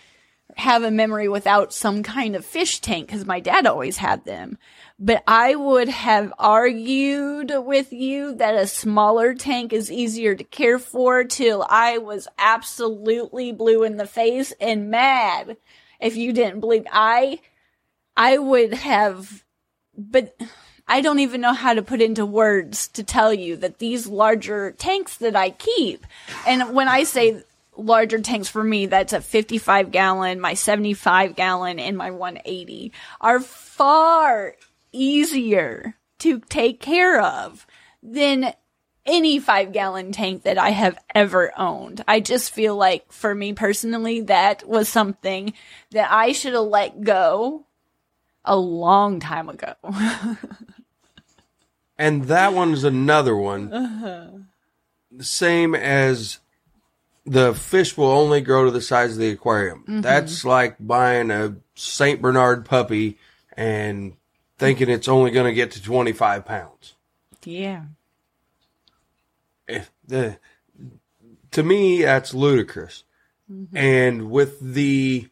have 0.55 0.83
a 0.83 0.91
memory 0.91 1.27
without 1.27 1.73
some 1.73 2.03
kind 2.03 2.35
of 2.35 2.45
fish 2.45 2.79
tank 2.79 3.07
because 3.07 3.25
my 3.25 3.39
dad 3.39 3.65
always 3.65 3.97
had 3.97 4.23
them. 4.25 4.57
But 5.01 5.23
I 5.25 5.55
would 5.55 5.87
have 5.87 6.33
argued 6.37 7.53
with 7.55 7.93
you 7.93 8.35
that 8.35 8.55
a 8.55 8.67
smaller 8.67 9.33
tank 9.33 9.71
is 9.71 9.89
easier 9.89 10.35
to 10.35 10.43
care 10.43 10.77
for 10.77 11.23
till 11.23 11.65
I 11.69 11.99
was 11.99 12.27
absolutely 12.37 13.53
blue 13.53 13.83
in 13.83 13.95
the 13.95 14.05
face 14.05 14.51
and 14.59 14.91
mad. 14.91 15.55
If 16.01 16.17
you 16.17 16.33
didn't 16.33 16.59
believe 16.59 16.85
I 16.91 17.39
I 18.17 18.37
would 18.37 18.73
have 18.73 19.45
but 19.97 20.37
I 20.85 21.01
don't 21.01 21.19
even 21.19 21.39
know 21.39 21.53
how 21.53 21.73
to 21.73 21.81
put 21.81 22.01
into 22.01 22.25
words 22.25 22.87
to 22.89 23.03
tell 23.03 23.33
you 23.33 23.55
that 23.57 23.79
these 23.79 24.07
larger 24.07 24.71
tanks 24.71 25.17
that 25.17 25.35
I 25.35 25.51
keep 25.51 26.05
and 26.45 26.73
when 26.73 26.89
I 26.89 27.03
say 27.03 27.43
larger 27.77 28.19
tanks 28.19 28.49
for 28.49 28.63
me 28.63 28.85
that's 28.87 29.13
a 29.13 29.21
55 29.21 29.91
gallon 29.91 30.41
my 30.41 30.55
75 30.55 31.37
gallon 31.37 31.79
and 31.79 31.97
my 31.97 32.11
180 32.11 32.91
are 33.21 33.39
far 33.39 34.55
easier 34.91 35.95
to 36.19 36.39
take 36.49 36.79
care 36.79 37.21
of 37.21 37.65
than 38.03 38.53
any 39.05 39.39
five 39.39 39.71
gallon 39.71 40.11
tank 40.11 40.43
that 40.43 40.57
I 40.57 40.69
have 40.69 40.97
ever 41.15 41.51
owned. 41.57 42.03
I 42.07 42.19
just 42.19 42.51
feel 42.51 42.75
like 42.75 43.11
for 43.11 43.33
me 43.33 43.53
personally, 43.53 44.21
that 44.21 44.67
was 44.67 44.89
something 44.89 45.53
that 45.91 46.11
I 46.11 46.31
should 46.33 46.53
have 46.53 46.63
let 46.63 47.01
go 47.01 47.65
a 48.45 48.55
long 48.55 49.19
time 49.19 49.49
ago. 49.49 49.73
And 51.99 52.23
that 52.23 52.53
one's 52.53 52.85
another 52.85 53.35
one. 53.35 54.47
The 55.11 55.23
same 55.23 55.75
as 55.75 56.39
the 57.25 57.53
fish 57.53 57.97
will 57.97 58.09
only 58.09 58.39
grow 58.39 58.65
to 58.65 58.71
the 58.71 58.81
size 58.81 59.11
of 59.11 59.17
the 59.17 59.31
aquarium. 59.31 59.81
Mm-hmm. 59.81 60.01
That's 60.01 60.45
like 60.45 60.77
buying 60.79 61.29
a 61.29 61.57
St. 61.75 62.21
Bernard 62.21 62.63
puppy 62.63 63.17
and 63.51 64.13
thinking 64.59 64.89
it's 64.89 65.07
only 65.07 65.31
going 65.31 65.47
to 65.47 65.53
get 65.53 65.71
to 65.71 65.81
25 65.81 66.45
pounds. 66.45 66.93
yeah. 67.43 67.83
If 69.67 69.91
the, 70.05 70.39
to 71.51 71.63
me, 71.63 72.01
that's 72.01 72.33
ludicrous. 72.33 73.03
Mm-hmm. 73.51 73.77
And 73.77 74.31
with 74.31 74.59
the 74.59 75.29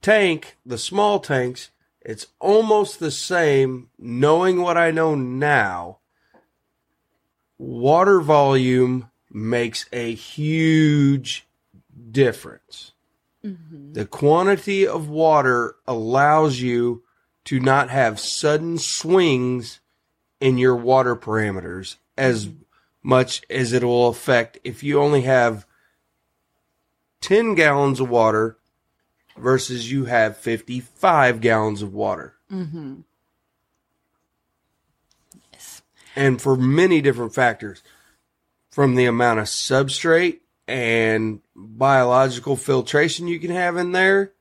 tank, 0.00 0.56
the 0.64 0.78
small 0.78 1.18
tanks, 1.18 1.70
it's 2.00 2.28
almost 2.38 3.00
the 3.00 3.10
same. 3.10 3.88
Knowing 3.98 4.62
what 4.62 4.76
I 4.76 4.92
know 4.92 5.14
now, 5.16 5.98
water 7.58 8.20
volume 8.20 9.10
makes 9.30 9.86
a 9.92 10.14
huge 10.14 11.46
difference. 12.10 12.92
Mm-hmm. 13.44 13.94
The 13.94 14.06
quantity 14.06 14.86
of 14.86 15.08
water 15.08 15.74
allows 15.86 16.60
you 16.60 17.02
to 17.44 17.60
not 17.60 17.90
have 17.90 18.20
sudden 18.20 18.78
swings 18.78 19.80
in 20.40 20.58
your 20.58 20.76
water 20.76 21.16
parameters 21.16 21.96
as 22.16 22.50
much 23.02 23.42
as 23.50 23.72
it 23.72 23.82
will 23.82 24.08
affect 24.08 24.58
if 24.64 24.82
you 24.82 25.00
only 25.00 25.22
have 25.22 25.66
10 27.20 27.54
gallons 27.54 28.00
of 28.00 28.08
water 28.08 28.56
versus 29.36 29.90
you 29.90 30.04
have 30.04 30.36
55 30.36 31.40
gallons 31.40 31.82
of 31.82 31.94
water. 31.94 32.34
Mm-hmm. 32.50 33.00
Yes. 35.52 35.82
And 36.14 36.40
for 36.40 36.56
many 36.56 37.00
different 37.00 37.34
factors, 37.34 37.82
from 38.70 38.94
the 38.94 39.06
amount 39.06 39.38
of 39.40 39.46
substrate 39.46 40.40
and 40.66 41.40
biological 41.54 42.56
filtration 42.56 43.28
you 43.28 43.38
can 43.38 43.50
have 43.50 43.76
in 43.76 43.92
there, 43.92 44.32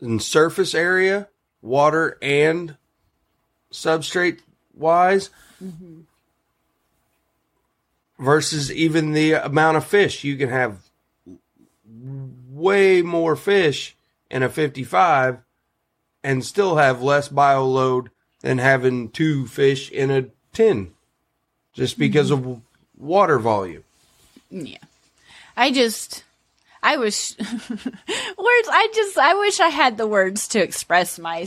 and 0.00 0.22
surface 0.22 0.74
area, 0.74 1.28
water 1.62 2.18
and 2.22 2.76
substrate 3.72 4.40
wise, 4.74 5.30
versus 8.18 8.70
even 8.70 9.12
the 9.12 9.32
amount 9.32 9.76
of 9.76 9.84
fish 9.84 10.24
you 10.24 10.36
can 10.36 10.50
have 10.50 10.78
way 12.50 13.02
more 13.02 13.34
fish 13.34 13.96
in 14.30 14.42
a 14.42 14.48
55 14.48 15.38
and 16.22 16.44
still 16.44 16.76
have 16.76 17.02
less 17.02 17.28
bio 17.28 17.66
load 17.66 18.10
than 18.40 18.58
having 18.58 19.08
two 19.10 19.46
fish 19.46 19.90
in 19.90 20.10
a 20.10 20.26
10 20.52 20.92
just 21.72 21.98
because 21.98 22.30
mm-hmm. 22.30 22.50
of 22.50 22.60
water 22.96 23.38
volume. 23.38 23.84
Yeah. 24.50 24.78
I 25.56 25.72
just, 25.72 26.24
I 26.82 26.96
wish, 26.96 27.38
words, 27.38 27.48
I 27.58 28.90
just, 28.94 29.18
I 29.18 29.34
wish 29.34 29.60
I 29.60 29.68
had 29.68 29.98
the 29.98 30.06
words 30.06 30.48
to 30.48 30.62
express 30.62 31.18
my, 31.18 31.46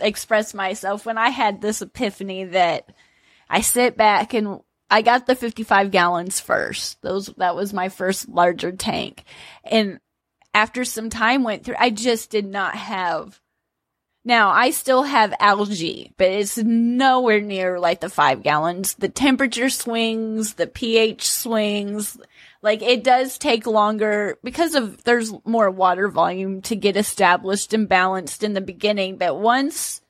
express 0.00 0.54
myself 0.54 1.06
when 1.06 1.18
I 1.18 1.30
had 1.30 1.60
this 1.60 1.82
epiphany 1.82 2.44
that 2.44 2.90
I 3.48 3.62
sit 3.62 3.96
back 3.96 4.34
and 4.34 4.60
I 4.90 5.02
got 5.02 5.26
the 5.26 5.34
55 5.34 5.90
gallons 5.90 6.40
first. 6.40 7.00
Those, 7.02 7.26
that 7.38 7.56
was 7.56 7.72
my 7.72 7.88
first 7.88 8.28
larger 8.28 8.72
tank. 8.72 9.24
And 9.64 10.00
after 10.52 10.84
some 10.84 11.10
time 11.10 11.44
went 11.44 11.64
through, 11.64 11.76
I 11.78 11.90
just 11.90 12.30
did 12.30 12.46
not 12.46 12.74
have 12.74 13.40
now, 14.28 14.50
I 14.50 14.72
still 14.72 15.04
have 15.04 15.32
algae, 15.40 16.12
but 16.18 16.26
it's 16.26 16.58
nowhere 16.58 17.40
near 17.40 17.80
like 17.80 18.00
the 18.00 18.10
five 18.10 18.42
gallons. 18.42 18.92
The 18.92 19.08
temperature 19.08 19.70
swings, 19.70 20.54
the 20.54 20.66
pH 20.66 21.26
swings. 21.26 22.18
Like 22.60 22.82
it 22.82 23.04
does 23.04 23.38
take 23.38 23.66
longer 23.66 24.38
because 24.42 24.74
of 24.74 25.04
there's 25.04 25.32
more 25.44 25.70
water 25.70 26.08
volume 26.08 26.60
to 26.62 26.74
get 26.74 26.96
established 26.96 27.72
and 27.72 27.88
balanced 27.88 28.42
in 28.42 28.54
the 28.54 28.60
beginning. 28.60 29.16
But 29.16 29.38
once, 29.38 30.00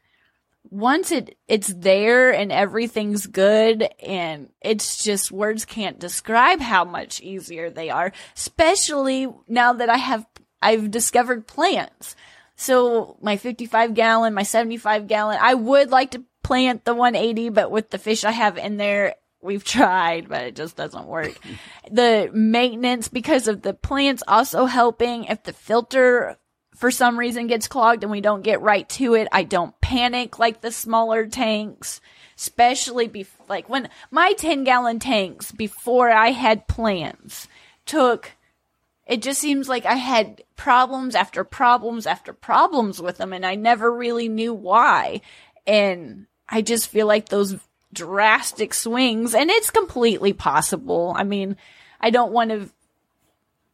once 0.71 1.13
it, 1.13 1.37
it's 1.47 1.69
there 1.69 2.33
and 2.33 2.51
everything's 2.51 3.27
good 3.27 3.89
and 4.03 4.49
it's 4.63 5.03
just 5.03 5.31
words 5.31 5.67
can't 5.67 5.99
describe 5.99 6.61
how 6.61 6.85
much 6.85 7.21
easier 7.21 7.69
they 7.69 7.91
are, 7.91 8.13
especially 8.35 9.29
now 9.47 9.75
that 9.75 9.91
I 9.91 9.99
have, 9.99 10.27
I've 10.63 10.91
discovered 10.91 11.47
plants. 11.47 12.17
So 12.57 13.19
my 13.21 13.37
55 13.37 13.95
gallon, 13.95 14.35
my 14.35 14.43
75 14.43 15.07
gallon, 15.07 15.39
I 15.41 15.55
would 15.55 15.91
like 15.91 16.13
to 16.13 16.25
plant 16.43 16.85
the 16.85 16.95
180, 16.95 17.51
but 17.51 17.71
with 17.71 17.91
the 17.91 17.99
fish 17.99 18.25
I 18.25 18.33
have 18.33 18.57
in 18.57 18.79
there, 18.79 19.15
we've 19.49 19.65
tried, 19.65 20.29
but 20.29 20.43
it 20.43 20.55
just 20.55 20.77
doesn't 20.77 21.07
work. 21.07 21.37
the 21.91 22.31
maintenance 22.33 23.09
because 23.09 23.49
of 23.49 23.63
the 23.63 23.75
plants 23.75 24.23
also 24.29 24.67
helping. 24.67 25.25
If 25.25 25.43
the 25.43 25.53
filter 25.53 26.37
for 26.77 26.93
some 26.93 27.19
reason 27.19 27.49
gets 27.49 27.67
clogged 27.67 28.05
and 28.05 28.13
we 28.13 28.21
don't 28.21 28.45
get 28.45 28.61
right 28.61 28.89
to 28.91 29.15
it, 29.15 29.27
I 29.33 29.43
don't 29.43 29.79
panic 29.81 30.39
like 30.39 30.61
the 30.61 30.71
smaller 30.71 31.27
tanks. 31.27 32.01
Especially 32.37 33.09
be 33.09 33.27
like 33.49 33.69
when 33.69 33.89
my 34.13 34.33
10 34.35 34.63
gallon 34.63 35.01
tanks 35.01 35.51
before 35.51 36.11
I 36.11 36.31
had 36.31 36.69
plants 36.69 37.49
took 37.85 38.31
it 39.09 39.23
just 39.23 39.41
seems 39.41 39.69
like 39.69 39.87
I 39.87 39.95
had 39.95 40.43
problems 40.55 41.15
after 41.15 41.43
problems 41.43 42.07
after 42.07 42.35
problems 42.35 43.01
with 43.01 43.17
them 43.17 43.33
and 43.33 43.45
I 43.45 43.55
never 43.55 43.91
really 43.91 44.29
knew 44.29 44.53
why. 44.53 45.23
And 45.67 46.27
I 46.49 46.63
just 46.63 46.89
feel 46.89 47.07
like 47.07 47.29
those 47.29 47.57
drastic 47.93 48.75
swings 48.75 49.35
and 49.35 49.51
it's 49.51 49.71
completely 49.71 50.33
possible. 50.33 51.15
I 51.17 51.25
mean, 51.25 51.57
I 52.01 52.11
don't 52.11 52.33
want 52.33 52.51
to 52.51 52.71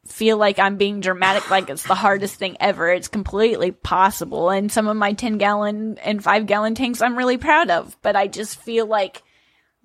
feel 0.06 0.36
like 0.36 0.58
I'm 0.58 0.76
being 0.76 1.00
dramatic 1.00 1.50
like 1.50 1.70
it's 1.70 1.84
the 1.84 1.94
hardest 1.94 2.36
thing 2.36 2.56
ever. 2.60 2.90
It's 2.90 3.08
completely 3.08 3.70
possible. 3.70 4.50
And 4.50 4.70
some 4.70 4.86
of 4.86 4.96
my 4.96 5.12
10 5.14 5.38
gallon 5.38 5.98
and 5.98 6.22
5 6.22 6.46
gallon 6.46 6.74
tanks 6.74 7.00
I'm 7.00 7.16
really 7.16 7.38
proud 7.38 7.70
of, 7.70 7.96
but 8.02 8.16
I 8.16 8.26
just 8.26 8.60
feel 8.60 8.86
like 8.86 9.22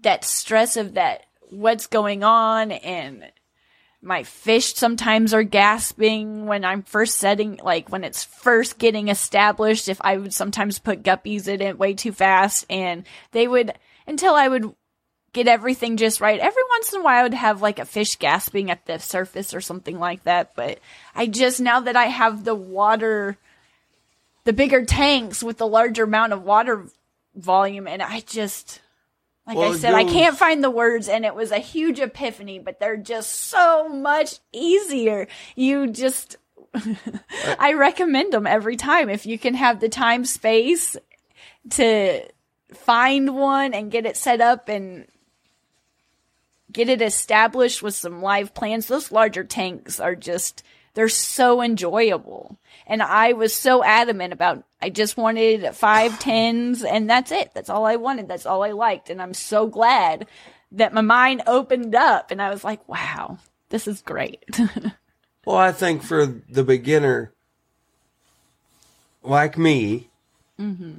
that 0.01 0.23
stress 0.23 0.77
of 0.77 0.93
that 0.95 1.25
what's 1.49 1.87
going 1.87 2.23
on 2.23 2.71
and 2.71 3.25
my 4.01 4.23
fish 4.23 4.75
sometimes 4.75 5.33
are 5.33 5.43
gasping 5.43 6.45
when 6.45 6.63
I'm 6.63 6.83
first 6.83 7.17
setting, 7.17 7.59
like 7.61 7.89
when 7.89 8.03
it's 8.03 8.23
first 8.23 8.77
getting 8.77 9.09
established. 9.09 9.89
If 9.89 9.99
I 10.01 10.17
would 10.17 10.33
sometimes 10.33 10.79
put 10.79 11.03
guppies 11.03 11.47
in 11.47 11.61
it 11.61 11.77
way 11.77 11.93
too 11.93 12.13
fast 12.13 12.65
and 12.69 13.03
they 13.31 13.47
would, 13.47 13.73
until 14.07 14.35
I 14.35 14.47
would 14.47 14.73
get 15.33 15.47
everything 15.47 15.97
just 15.97 16.21
right. 16.21 16.39
Every 16.39 16.63
once 16.69 16.93
in 16.93 17.01
a 17.01 17.03
while 17.03 17.19
I 17.19 17.23
would 17.23 17.33
have 17.33 17.61
like 17.61 17.79
a 17.79 17.85
fish 17.85 18.15
gasping 18.15 18.71
at 18.71 18.85
the 18.85 18.99
surface 18.99 19.53
or 19.53 19.61
something 19.61 19.99
like 19.99 20.23
that. 20.23 20.55
But 20.55 20.79
I 21.13 21.27
just, 21.27 21.59
now 21.59 21.81
that 21.81 21.95
I 21.95 22.05
have 22.05 22.43
the 22.43 22.55
water, 22.55 23.37
the 24.45 24.53
bigger 24.53 24.85
tanks 24.85 25.43
with 25.43 25.57
the 25.57 25.67
larger 25.67 26.05
amount 26.05 26.33
of 26.33 26.43
water 26.43 26.85
volume 27.35 27.87
and 27.87 28.01
I 28.01 28.21
just, 28.21 28.79
like 29.47 29.57
Well, 29.57 29.73
I 29.73 29.77
said, 29.77 29.93
I 29.93 30.03
can't 30.03 30.37
find 30.37 30.63
the 30.63 30.69
words, 30.69 31.07
and 31.07 31.25
it 31.25 31.35
was 31.35 31.51
a 31.51 31.59
huge 31.59 31.99
epiphany, 31.99 32.59
but 32.59 32.79
they're 32.79 32.97
just 32.97 33.31
so 33.31 33.89
much 33.89 34.39
easier. 34.53 35.27
You 35.55 35.87
just, 35.87 36.37
I 37.59 37.73
recommend 37.73 38.33
them 38.33 38.45
every 38.45 38.75
time. 38.75 39.09
If 39.09 39.25
you 39.25 39.39
can 39.39 39.55
have 39.55 39.79
the 39.79 39.89
time, 39.89 40.25
space 40.25 40.95
to 41.71 42.21
find 42.73 43.35
one 43.35 43.73
and 43.73 43.91
get 43.91 44.05
it 44.05 44.17
set 44.17 44.41
up 44.41 44.69
and 44.69 45.07
get 46.71 46.89
it 46.89 47.01
established 47.01 47.81
with 47.81 47.95
some 47.95 48.21
live 48.21 48.53
plants, 48.53 48.87
those 48.87 49.11
larger 49.11 49.43
tanks 49.43 49.99
are 49.99 50.15
just, 50.15 50.63
they're 50.99 51.07
so 51.07 51.61
enjoyable. 51.61 52.59
And 52.85 53.01
I 53.01 53.31
was 53.31 53.55
so 53.55 53.81
adamant 53.81 54.33
about, 54.33 54.65
I 54.81 54.89
just 54.89 55.15
wanted 55.15 55.73
five 55.73 56.19
tens 56.19 56.83
and 56.83 57.09
that's 57.09 57.31
it. 57.31 57.51
That's 57.53 57.69
all 57.69 57.85
I 57.85 57.95
wanted. 57.95 58.27
That's 58.27 58.45
all 58.45 58.63
I 58.63 58.71
liked. 58.71 59.09
And 59.09 59.21
I'm 59.21 59.33
so 59.33 59.65
glad 59.65 60.27
that 60.73 60.93
my 60.93 60.99
mind 60.99 61.43
opened 61.47 61.95
up 61.95 62.31
and 62.31 62.41
I 62.41 62.49
was 62.49 62.65
like, 62.65 62.85
wow, 62.89 63.37
this 63.69 63.87
is 63.87 64.01
great. 64.01 64.43
Well, 65.45 65.57
I 65.57 65.71
think 65.71 66.03
for 66.03 66.27
the 66.27 66.63
beginner 66.63 67.33
like 69.23 69.57
me, 69.57 70.09
mm-hmm. 70.59 70.97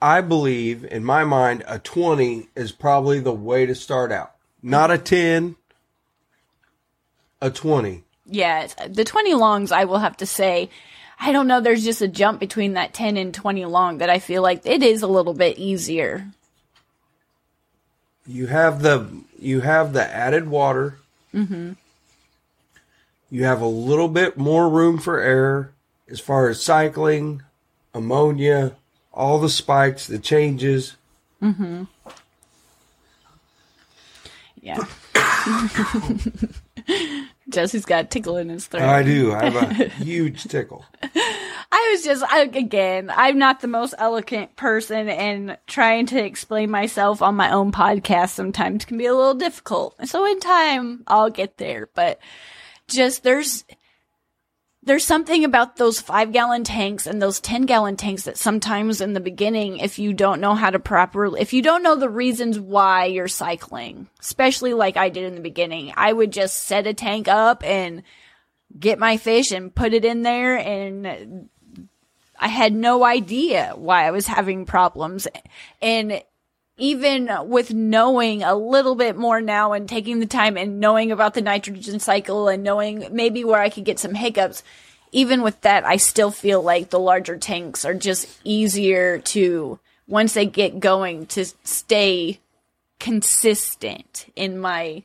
I 0.00 0.22
believe 0.22 0.82
in 0.84 1.04
my 1.04 1.24
mind 1.24 1.62
a 1.66 1.78
20 1.78 2.48
is 2.54 2.72
probably 2.72 3.20
the 3.20 3.34
way 3.34 3.66
to 3.66 3.74
start 3.74 4.12
out. 4.12 4.34
Not 4.62 4.90
a 4.90 4.96
10, 4.96 5.56
a 7.42 7.50
20. 7.50 8.05
Yeah, 8.28 8.66
the 8.88 9.04
20 9.04 9.34
longs, 9.34 9.72
I 9.72 9.84
will 9.84 9.98
have 9.98 10.16
to 10.18 10.26
say, 10.26 10.70
I 11.18 11.32
don't 11.32 11.46
know, 11.46 11.60
there's 11.60 11.84
just 11.84 12.02
a 12.02 12.08
jump 12.08 12.40
between 12.40 12.74
that 12.74 12.92
10 12.94 13.16
and 13.16 13.32
20 13.32 13.64
long 13.64 13.98
that 13.98 14.10
I 14.10 14.18
feel 14.18 14.42
like 14.42 14.62
it 14.64 14.82
is 14.82 15.02
a 15.02 15.06
little 15.06 15.34
bit 15.34 15.58
easier. 15.58 16.26
You 18.26 18.48
have 18.48 18.82
the 18.82 19.08
you 19.38 19.60
have 19.60 19.92
the 19.92 20.04
added 20.04 20.48
water. 20.48 20.98
Mm-hmm. 21.32 21.72
You 23.30 23.44
have 23.44 23.60
a 23.60 23.66
little 23.66 24.08
bit 24.08 24.36
more 24.36 24.68
room 24.68 24.98
for 24.98 25.20
error 25.20 25.72
as 26.08 26.18
far 26.18 26.48
as 26.48 26.60
cycling, 26.60 27.42
ammonia, 27.94 28.74
all 29.12 29.38
the 29.38 29.48
spikes, 29.48 30.06
the 30.06 30.18
changes. 30.18 30.96
Yeah. 34.60 34.84
Jesse's 37.48 37.84
got 37.84 38.04
a 38.04 38.08
tickle 38.08 38.36
in 38.36 38.48
his 38.48 38.66
throat. 38.66 38.82
I 38.82 39.02
do. 39.02 39.32
I 39.32 39.50
have 39.50 39.80
a 39.80 39.84
huge 40.02 40.44
tickle. 40.44 40.84
I 41.02 41.90
was 41.92 42.04
just, 42.04 42.24
I, 42.24 42.42
again, 42.42 43.10
I'm 43.14 43.38
not 43.38 43.60
the 43.60 43.68
most 43.68 43.94
eloquent 43.98 44.56
person, 44.56 45.08
and 45.08 45.56
trying 45.66 46.06
to 46.06 46.24
explain 46.24 46.70
myself 46.70 47.22
on 47.22 47.34
my 47.36 47.52
own 47.52 47.72
podcast 47.72 48.30
sometimes 48.30 48.84
can 48.84 48.98
be 48.98 49.06
a 49.06 49.14
little 49.14 49.34
difficult. 49.34 49.94
So 50.06 50.24
in 50.26 50.40
time, 50.40 51.04
I'll 51.06 51.30
get 51.30 51.58
there. 51.58 51.88
But 51.94 52.18
just 52.88 53.22
there's 53.22 53.64
there's 54.86 55.04
something 55.04 55.44
about 55.44 55.76
those 55.76 56.00
five 56.00 56.30
gallon 56.30 56.62
tanks 56.62 57.08
and 57.08 57.20
those 57.20 57.40
10 57.40 57.62
gallon 57.62 57.96
tanks 57.96 58.22
that 58.22 58.38
sometimes 58.38 59.00
in 59.00 59.14
the 59.14 59.20
beginning, 59.20 59.78
if 59.78 59.98
you 59.98 60.14
don't 60.14 60.40
know 60.40 60.54
how 60.54 60.70
to 60.70 60.78
properly, 60.78 61.40
if 61.40 61.52
you 61.52 61.60
don't 61.60 61.82
know 61.82 61.96
the 61.96 62.08
reasons 62.08 62.58
why 62.58 63.06
you're 63.06 63.26
cycling, 63.26 64.08
especially 64.20 64.74
like 64.74 64.96
I 64.96 65.08
did 65.08 65.24
in 65.24 65.34
the 65.34 65.40
beginning, 65.40 65.92
I 65.96 66.12
would 66.12 66.30
just 66.30 66.66
set 66.66 66.86
a 66.86 66.94
tank 66.94 67.26
up 67.26 67.64
and 67.64 68.04
get 68.78 69.00
my 69.00 69.16
fish 69.16 69.50
and 69.50 69.74
put 69.74 69.92
it 69.92 70.04
in 70.04 70.22
there 70.22 70.56
and 70.56 71.48
I 72.38 72.48
had 72.48 72.72
no 72.72 73.04
idea 73.04 73.72
why 73.74 74.06
I 74.06 74.12
was 74.12 74.26
having 74.26 74.66
problems. 74.66 75.26
And 75.82 76.22
even 76.78 77.30
with 77.48 77.72
knowing 77.72 78.42
a 78.42 78.54
little 78.54 78.94
bit 78.94 79.16
more 79.16 79.40
now 79.40 79.72
and 79.72 79.88
taking 79.88 80.20
the 80.20 80.26
time 80.26 80.56
and 80.56 80.78
knowing 80.78 81.10
about 81.10 81.34
the 81.34 81.40
nitrogen 81.40 81.98
cycle 81.98 82.48
and 82.48 82.62
knowing 82.62 83.08
maybe 83.12 83.44
where 83.44 83.60
I 83.60 83.70
could 83.70 83.84
get 83.84 83.98
some 83.98 84.14
hiccups, 84.14 84.62
even 85.12 85.42
with 85.42 85.60
that, 85.62 85.86
I 85.86 85.96
still 85.96 86.30
feel 86.30 86.60
like 86.60 86.90
the 86.90 86.98
larger 86.98 87.38
tanks 87.38 87.84
are 87.84 87.94
just 87.94 88.28
easier 88.44 89.18
to, 89.18 89.78
once 90.06 90.34
they 90.34 90.44
get 90.44 90.78
going, 90.78 91.26
to 91.26 91.46
stay 91.64 92.40
consistent 92.98 94.26
in 94.36 94.58
my 94.58 95.02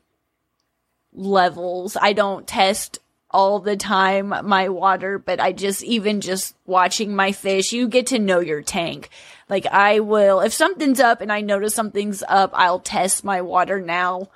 levels. 1.14 1.96
I 2.00 2.12
don't 2.14 2.48
test 2.48 3.00
all 3.30 3.60
the 3.60 3.78
time 3.78 4.34
my 4.44 4.68
water, 4.68 5.18
but 5.18 5.40
I 5.40 5.54
just, 5.54 5.84
even 5.84 6.20
just 6.20 6.54
watching 6.66 7.16
my 7.16 7.32
fish, 7.32 7.72
you 7.72 7.88
get 7.88 8.08
to 8.08 8.20
know 8.20 8.40
your 8.40 8.62
tank. 8.62 9.10
Like 9.52 9.66
I 9.66 10.00
will, 10.00 10.40
if 10.40 10.54
something's 10.54 11.02
up 11.02 11.20
and 11.20 11.30
I 11.30 11.42
notice 11.42 11.76
something's 11.76 12.24
up, 12.26 12.52
I'll 12.54 12.80
test 12.80 13.26
my 13.26 13.42
water 13.42 13.82
now. 13.82 14.30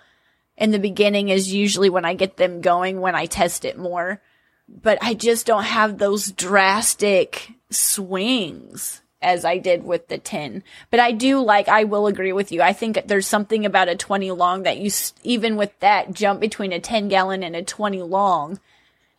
In 0.58 0.72
the 0.72 0.80
beginning 0.80 1.30
is 1.30 1.54
usually 1.54 1.90
when 1.90 2.04
I 2.04 2.16
get 2.16 2.36
them 2.36 2.60
going, 2.60 3.00
when 3.00 3.16
I 3.16 3.26
test 3.26 3.64
it 3.64 3.78
more. 3.78 4.22
But 4.68 4.98
I 5.02 5.14
just 5.14 5.46
don't 5.46 5.64
have 5.64 5.98
those 5.98 6.34
drastic 6.34 7.54
swings 7.70 9.02
as 9.22 9.46
I 9.46 9.58
did 9.58 9.86
with 9.86 10.10
the 10.10 10.18
10. 10.18 10.64
But 10.92 11.00
I 11.00 11.14
do 11.14 11.42
like, 11.42 11.70
I 11.70 11.86
will 11.86 12.08
agree 12.08 12.34
with 12.34 12.52
you. 12.52 12.62
I 12.62 12.74
think 12.74 13.00
there's 13.06 13.26
something 13.26 13.66
about 13.66 13.88
a 13.88 13.96
20 13.96 14.32
long 14.32 14.64
that 14.64 14.80
you, 14.80 14.92
even 15.24 15.56
with 15.56 15.80
that 15.80 16.12
jump 16.12 16.42
between 16.42 16.74
a 16.74 16.82
10 16.82 17.08
gallon 17.08 17.42
and 17.42 17.56
a 17.56 17.64
20 17.64 18.02
long, 18.02 18.60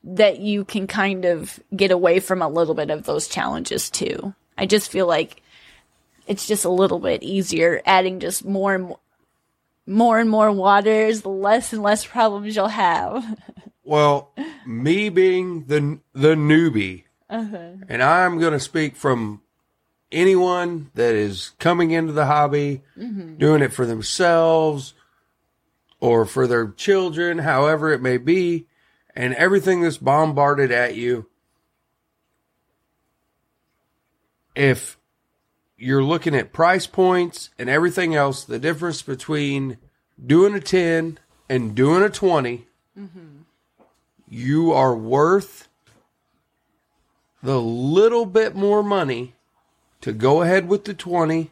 that 0.04 0.40
you 0.40 0.66
can 0.66 0.86
kind 0.86 1.24
of 1.24 1.58
get 1.74 1.90
away 1.90 2.20
from 2.20 2.42
a 2.42 2.48
little 2.48 2.74
bit 2.74 2.90
of 2.90 3.04
those 3.04 3.28
challenges 3.28 3.88
too. 3.88 4.34
I 4.58 4.66
just 4.66 4.90
feel 4.90 5.06
like 5.06 5.42
it's 6.26 6.46
just 6.46 6.64
a 6.64 6.70
little 6.70 6.98
bit 6.98 7.22
easier 7.22 7.82
adding 7.86 8.20
just 8.20 8.44
more 8.44 8.74
and 8.74 8.84
more, 8.84 9.00
more 9.86 10.18
and 10.18 10.28
more 10.28 10.50
waters, 10.52 11.22
the 11.22 11.28
less 11.28 11.72
and 11.72 11.82
less 11.82 12.04
problems 12.04 12.56
you'll 12.56 12.68
have. 12.68 13.24
Well, 13.86 14.32
me 14.66 15.10
being 15.10 15.66
the 15.66 16.00
the 16.12 16.34
newbie, 16.34 17.04
uh-huh. 17.30 17.84
and 17.88 18.02
I'm 18.02 18.38
going 18.40 18.52
to 18.52 18.58
speak 18.58 18.96
from 18.96 19.42
anyone 20.10 20.90
that 20.94 21.14
is 21.14 21.52
coming 21.60 21.92
into 21.92 22.12
the 22.12 22.26
hobby, 22.26 22.82
mm-hmm. 22.98 23.36
doing 23.36 23.62
it 23.62 23.72
for 23.72 23.86
themselves 23.86 24.94
or 26.00 26.26
for 26.26 26.48
their 26.48 26.66
children, 26.68 27.38
however 27.38 27.92
it 27.92 28.02
may 28.02 28.16
be, 28.16 28.66
and 29.14 29.34
everything 29.34 29.82
that's 29.82 29.98
bombarded 29.98 30.72
at 30.72 30.96
you. 30.96 31.26
If 34.56 34.98
you're 35.78 36.02
looking 36.02 36.34
at 36.34 36.52
price 36.52 36.86
points 36.86 37.50
and 37.58 37.68
everything 37.68 38.14
else, 38.14 38.44
the 38.44 38.58
difference 38.58 39.02
between 39.02 39.78
doing 40.24 40.54
a 40.54 40.60
10 40.60 41.18
and 41.48 41.74
doing 41.74 42.02
a 42.02 42.08
20, 42.08 42.66
you 44.28 44.72
are 44.72 44.94
worth 44.94 45.68
the 47.42 47.60
little 47.60 48.26
bit 48.26 48.54
more 48.54 48.82
money 48.82 49.34
to 50.00 50.12
go 50.12 50.42
ahead 50.42 50.68
with 50.68 50.84
the 50.84 50.94
20. 50.94 51.50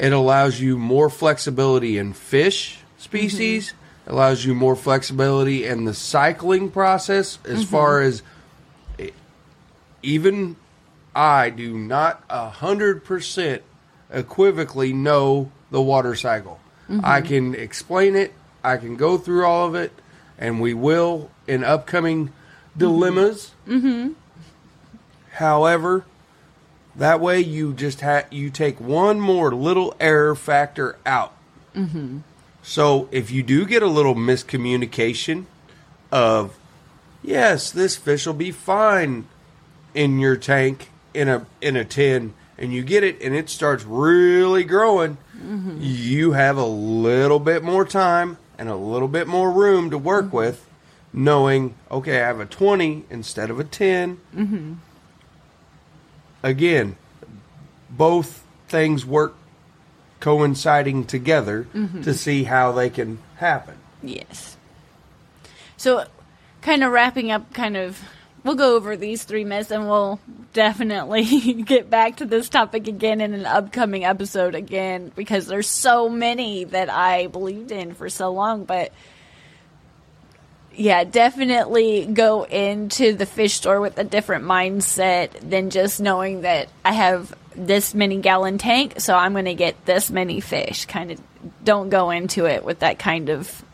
It 0.00 0.12
allows 0.12 0.60
you 0.60 0.76
more 0.76 1.08
flexibility 1.08 1.98
in 1.98 2.12
fish 2.12 2.80
species, 2.98 3.72
allows 4.06 4.44
you 4.44 4.54
more 4.54 4.76
flexibility 4.76 5.64
in 5.64 5.84
the 5.84 5.94
cycling 5.94 6.70
process 6.70 7.38
as 7.44 7.60
mm-hmm. 7.60 7.70
far 7.70 8.02
as 8.02 8.22
even 10.02 10.56
I 11.16 11.48
do 11.48 11.78
not 11.78 12.22
a 12.28 12.50
hundred 12.50 13.02
percent 13.02 13.62
equivocally 14.14 14.92
know 14.92 15.50
the 15.70 15.80
water 15.80 16.14
cycle. 16.14 16.60
I 17.02 17.20
can 17.22 17.54
explain 17.54 18.14
it. 18.14 18.32
I 18.62 18.76
can 18.76 18.96
go 18.96 19.18
through 19.18 19.44
all 19.44 19.66
of 19.66 19.74
it, 19.74 19.92
and 20.38 20.60
we 20.60 20.74
will 20.74 21.30
in 21.48 21.64
upcoming 21.64 22.32
dilemmas. 22.76 23.52
Mm-hmm. 23.66 24.12
However, 25.32 26.04
that 26.94 27.18
way 27.18 27.40
you 27.40 27.72
just 27.72 28.02
ha- 28.02 28.26
you 28.30 28.50
take 28.50 28.78
one 28.78 29.18
more 29.18 29.52
little 29.52 29.96
error 29.98 30.34
factor 30.34 30.98
out. 31.06 31.32
Mm-hmm. 31.74 32.18
So 32.62 33.08
if 33.10 33.30
you 33.30 33.42
do 33.42 33.64
get 33.64 33.82
a 33.82 33.88
little 33.88 34.14
miscommunication 34.14 35.46
of, 36.12 36.56
yes, 37.22 37.70
this 37.70 37.96
fish 37.96 38.26
will 38.26 38.34
be 38.34 38.50
fine 38.50 39.26
in 39.94 40.18
your 40.20 40.36
tank 40.36 40.90
in 41.16 41.28
a 41.28 41.46
in 41.60 41.76
a 41.76 41.84
tin 41.84 42.34
and 42.58 42.72
you 42.72 42.82
get 42.82 43.02
it 43.02 43.20
and 43.20 43.34
it 43.34 43.48
starts 43.48 43.84
really 43.84 44.64
growing 44.64 45.16
you 45.78 46.32
have 46.32 46.56
a 46.56 46.66
little 46.66 47.38
bit 47.38 47.62
more 47.62 47.84
time 47.84 48.38
and 48.58 48.68
a 48.68 48.76
little 48.76 49.08
bit 49.08 49.26
more 49.26 49.50
room 49.50 49.90
to 49.90 49.98
work 49.98 50.26
mm-hmm. 50.26 50.36
with 50.36 50.68
knowing 51.12 51.74
okay 51.90 52.22
i 52.22 52.26
have 52.26 52.40
a 52.40 52.46
20 52.46 53.04
instead 53.10 53.50
of 53.50 53.58
a 53.58 53.64
10 53.64 54.18
mm-hmm. 54.34 54.74
again 56.42 56.96
both 57.90 58.44
things 58.68 59.04
work 59.04 59.34
coinciding 60.20 61.04
together 61.04 61.66
mm-hmm. 61.74 62.02
to 62.02 62.14
see 62.14 62.44
how 62.44 62.72
they 62.72 62.90
can 62.90 63.18
happen. 63.36 63.76
Yes. 64.02 64.56
So, 65.76 66.06
kind 66.62 66.82
of 66.82 66.92
wrapping 66.92 67.30
up, 67.30 67.52
kind 67.52 67.76
of, 67.76 68.02
we'll 68.46 68.54
go 68.54 68.76
over 68.76 68.96
these 68.96 69.24
three 69.24 69.44
myths 69.44 69.72
and 69.72 69.88
we'll 69.88 70.20
definitely 70.52 71.24
get 71.64 71.90
back 71.90 72.16
to 72.16 72.24
this 72.24 72.48
topic 72.48 72.86
again 72.86 73.20
in 73.20 73.34
an 73.34 73.44
upcoming 73.44 74.04
episode 74.04 74.54
again 74.54 75.10
because 75.16 75.46
there's 75.46 75.68
so 75.68 76.08
many 76.08 76.62
that 76.62 76.88
I 76.88 77.26
believed 77.26 77.72
in 77.72 77.94
for 77.94 78.08
so 78.08 78.30
long. 78.30 78.64
But 78.64 78.92
yeah, 80.72 81.02
definitely 81.02 82.06
go 82.06 82.44
into 82.44 83.14
the 83.14 83.26
fish 83.26 83.54
store 83.54 83.80
with 83.80 83.98
a 83.98 84.04
different 84.04 84.44
mindset 84.44 85.32
than 85.40 85.70
just 85.70 86.00
knowing 86.00 86.42
that 86.42 86.68
I 86.84 86.92
have 86.92 87.34
this 87.56 87.94
many 87.94 88.18
gallon 88.18 88.58
tank, 88.58 89.00
so 89.00 89.16
I'm 89.16 89.32
going 89.32 89.46
to 89.46 89.54
get 89.54 89.86
this 89.86 90.10
many 90.10 90.40
fish. 90.40 90.84
Kind 90.84 91.10
of 91.10 91.20
don't 91.64 91.88
go 91.88 92.10
into 92.10 92.46
it 92.46 92.64
with 92.64 92.78
that 92.80 92.98
kind 93.00 93.28
of 93.28 93.64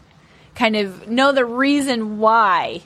kind 0.54 0.76
of 0.76 1.08
know 1.08 1.32
the 1.32 1.44
reason 1.44 2.18
why 2.18 2.82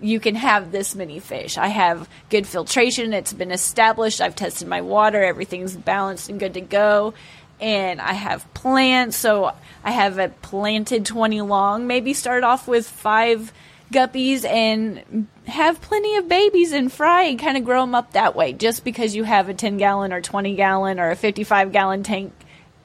you 0.00 0.20
can 0.20 0.34
have 0.34 0.72
this 0.72 0.94
many 0.94 1.18
fish. 1.18 1.58
I 1.58 1.68
have 1.68 2.08
good 2.30 2.46
filtration, 2.46 3.12
it's 3.12 3.32
been 3.32 3.52
established, 3.52 4.20
I've 4.20 4.36
tested 4.36 4.68
my 4.68 4.80
water, 4.80 5.22
everything's 5.22 5.76
balanced 5.76 6.28
and 6.28 6.38
good 6.40 6.54
to 6.54 6.60
go. 6.60 7.14
And 7.58 8.00
I 8.02 8.12
have 8.12 8.52
plants, 8.52 9.16
so 9.16 9.52
I 9.82 9.90
have 9.90 10.18
a 10.18 10.28
planted 10.28 11.06
20 11.06 11.40
long. 11.40 11.86
Maybe 11.86 12.12
start 12.12 12.44
off 12.44 12.68
with 12.68 12.86
five 12.86 13.50
guppies 13.90 14.44
and 14.44 15.26
have 15.46 15.80
plenty 15.80 16.16
of 16.16 16.28
babies 16.28 16.72
and 16.72 16.92
fry 16.92 17.22
and 17.22 17.38
kind 17.38 17.56
of 17.56 17.64
grow 17.64 17.80
them 17.80 17.94
up 17.94 18.12
that 18.12 18.36
way. 18.36 18.52
Just 18.52 18.84
because 18.84 19.14
you 19.16 19.24
have 19.24 19.48
a 19.48 19.54
10 19.54 19.78
gallon 19.78 20.12
or 20.12 20.20
20 20.20 20.54
gallon 20.54 21.00
or 21.00 21.10
a 21.10 21.16
55 21.16 21.72
gallon 21.72 22.02
tank 22.02 22.32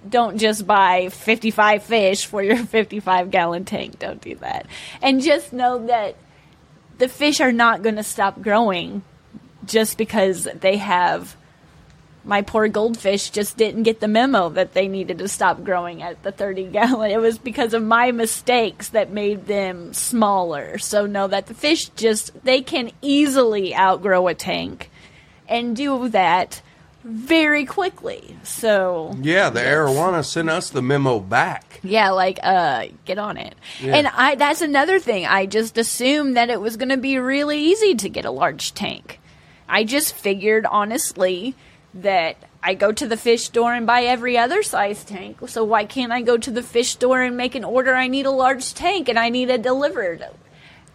don't 0.08 0.38
just 0.38 0.66
buy 0.66 1.10
55 1.10 1.84
fish 1.84 2.26
for 2.26 2.42
your 2.42 2.58
55 2.66 3.32
gallon 3.32 3.66
tank. 3.66 4.00
Don't 4.00 4.22
do 4.22 4.36
that. 4.36 4.66
And 5.02 5.22
just 5.22 5.54
know 5.54 5.86
that 5.88 6.16
the 7.02 7.10
fish 7.10 7.42
are 7.42 7.52
not 7.52 7.82
going 7.82 7.96
to 7.96 8.04
stop 8.04 8.40
growing 8.44 9.02
just 9.66 9.98
because 9.98 10.48
they 10.60 10.78
have. 10.78 11.36
My 12.24 12.44
poor 12.44 12.68
goldfish 12.68 13.32
just 13.32 13.58
didn't 13.58 13.84
get 13.84 14.00
the 14.00 14.08
memo 14.08 14.50
that 14.50 14.76
they 14.76 14.88
needed 14.88 15.18
to 15.18 15.28
stop 15.28 15.64
growing 15.64 16.04
at 16.04 16.22
the 16.22 16.32
30 16.32 16.66
gallon. 16.68 17.10
It 17.10 17.20
was 17.20 17.40
because 17.40 17.74
of 17.74 17.82
my 17.82 18.12
mistakes 18.12 18.90
that 18.90 19.10
made 19.10 19.48
them 19.48 19.96
smaller. 19.96 20.78
So 20.78 21.08
know 21.08 21.28
that 21.28 21.48
the 21.48 21.56
fish 21.56 21.90
just, 21.90 22.44
they 22.44 22.62
can 22.62 22.92
easily 23.02 23.76
outgrow 23.76 24.28
a 24.28 24.36
tank 24.36 24.92
and 25.50 25.76
do 25.76 26.08
that 26.10 26.62
very 27.04 27.66
quickly. 27.66 28.38
So 28.44 29.16
yeah 29.22 29.50
the 29.50 29.62
arowana 29.62 30.24
sent 30.26 30.50
us 30.50 30.70
the 30.70 30.82
memo 30.82 31.20
back 31.20 31.72
yeah, 31.84 32.12
like 32.12 32.40
uh 32.44 32.88
get 33.06 33.18
on 33.18 33.38
it. 33.38 33.56
Yeah. 33.80 33.96
And 33.96 34.08
I 34.08 34.36
that's 34.36 34.62
another 34.62 35.00
thing. 35.00 35.26
I 35.26 35.46
just 35.46 35.78
assumed 35.78 36.38
that 36.38 36.50
it 36.50 36.62
was 36.62 36.78
going 36.78 36.90
to 36.90 36.98
be 36.98 37.18
really 37.18 37.60
easy 37.60 37.96
to 37.96 38.10
get 38.10 38.26
a 38.26 38.32
large 38.32 38.74
tank. 38.74 39.20
I 39.68 39.84
just 39.84 40.14
figured 40.14 40.66
honestly 40.66 41.56
that 41.94 42.38
I 42.64 42.76
go 42.76 42.92
to 42.92 43.08
the 43.08 43.18
fish 43.18 43.46
store 43.46 43.74
and 43.74 43.88
buy 43.88 44.04
every 44.04 44.38
other 44.38 44.62
size 44.62 45.04
tank. 45.04 45.40
So 45.48 45.64
why 45.64 45.86
can't 45.86 46.12
I 46.12 46.22
go 46.22 46.38
to 46.38 46.52
the 46.52 46.64
fish 46.64 46.90
store 46.90 47.22
and 47.22 47.36
make 47.36 47.56
an 47.56 47.64
order 47.64 47.96
I 47.96 48.08
need 48.08 48.26
a 48.26 48.32
large 48.32 48.74
tank 48.74 49.10
and 49.10 49.18
I 49.18 49.30
need 49.30 49.50
it 49.50 49.62
delivered? 49.62 50.24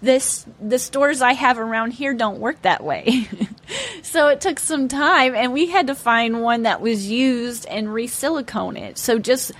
This 0.07 0.47
the 0.61 0.79
stores 0.79 1.21
I 1.21 1.33
have 1.33 1.59
around 1.59 1.91
here 1.91 2.15
don't 2.15 2.39
work 2.39 2.63
that 2.63 2.83
way. 2.83 3.29
so 4.03 4.29
it 4.29 4.41
took 4.41 4.61
some 4.61 4.87
time 4.87 5.35
and 5.35 5.53
we 5.53 5.67
had 5.67 5.89
to 5.89 5.95
find 5.97 6.43
one 6.43 6.63
that 6.63 6.81
was 6.81 7.11
used 7.11 7.67
and 7.67 7.93
re-silicone 7.93 8.77
it. 8.77 8.99
So 8.99 9.19
just 9.19 9.51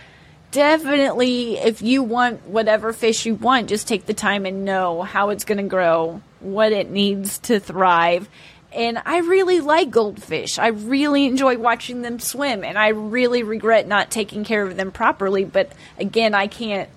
definitely 0.53 1.59
if 1.59 1.83
you 1.83 2.03
want 2.05 2.47
whatever 2.47 2.93
fish 2.93 3.27
you 3.27 3.35
want 3.35 3.69
just 3.69 3.89
take 3.89 4.07
the 4.07 4.15
time 4.15 4.47
and 4.47 4.65
know 4.65 5.03
how 5.03 5.31
it's 5.31 5.45
going 5.45 5.59
to 5.59 5.65
grow 5.65 6.23
what 6.41 6.71
it 6.73 6.89
needs 6.89 7.39
to 7.41 7.59
thrive 7.59 8.29
And 8.73 9.01
I 9.07 9.19
really 9.19 9.61
like 9.61 9.91
goldfish. 9.91 10.59
I 10.59 10.69
really 10.69 11.25
enjoy 11.25 11.57
watching 11.57 12.03
them 12.03 12.19
swim, 12.21 12.63
and 12.63 12.77
I 12.77 12.89
really 12.89 13.43
regret 13.43 13.89
not 13.89 14.11
taking 14.11 14.45
care 14.45 14.63
of 14.63 14.77
them 14.77 14.93
properly. 14.93 15.45
But 15.45 15.73
again, 15.99 16.35
I 16.35 16.47
can't 16.47 16.91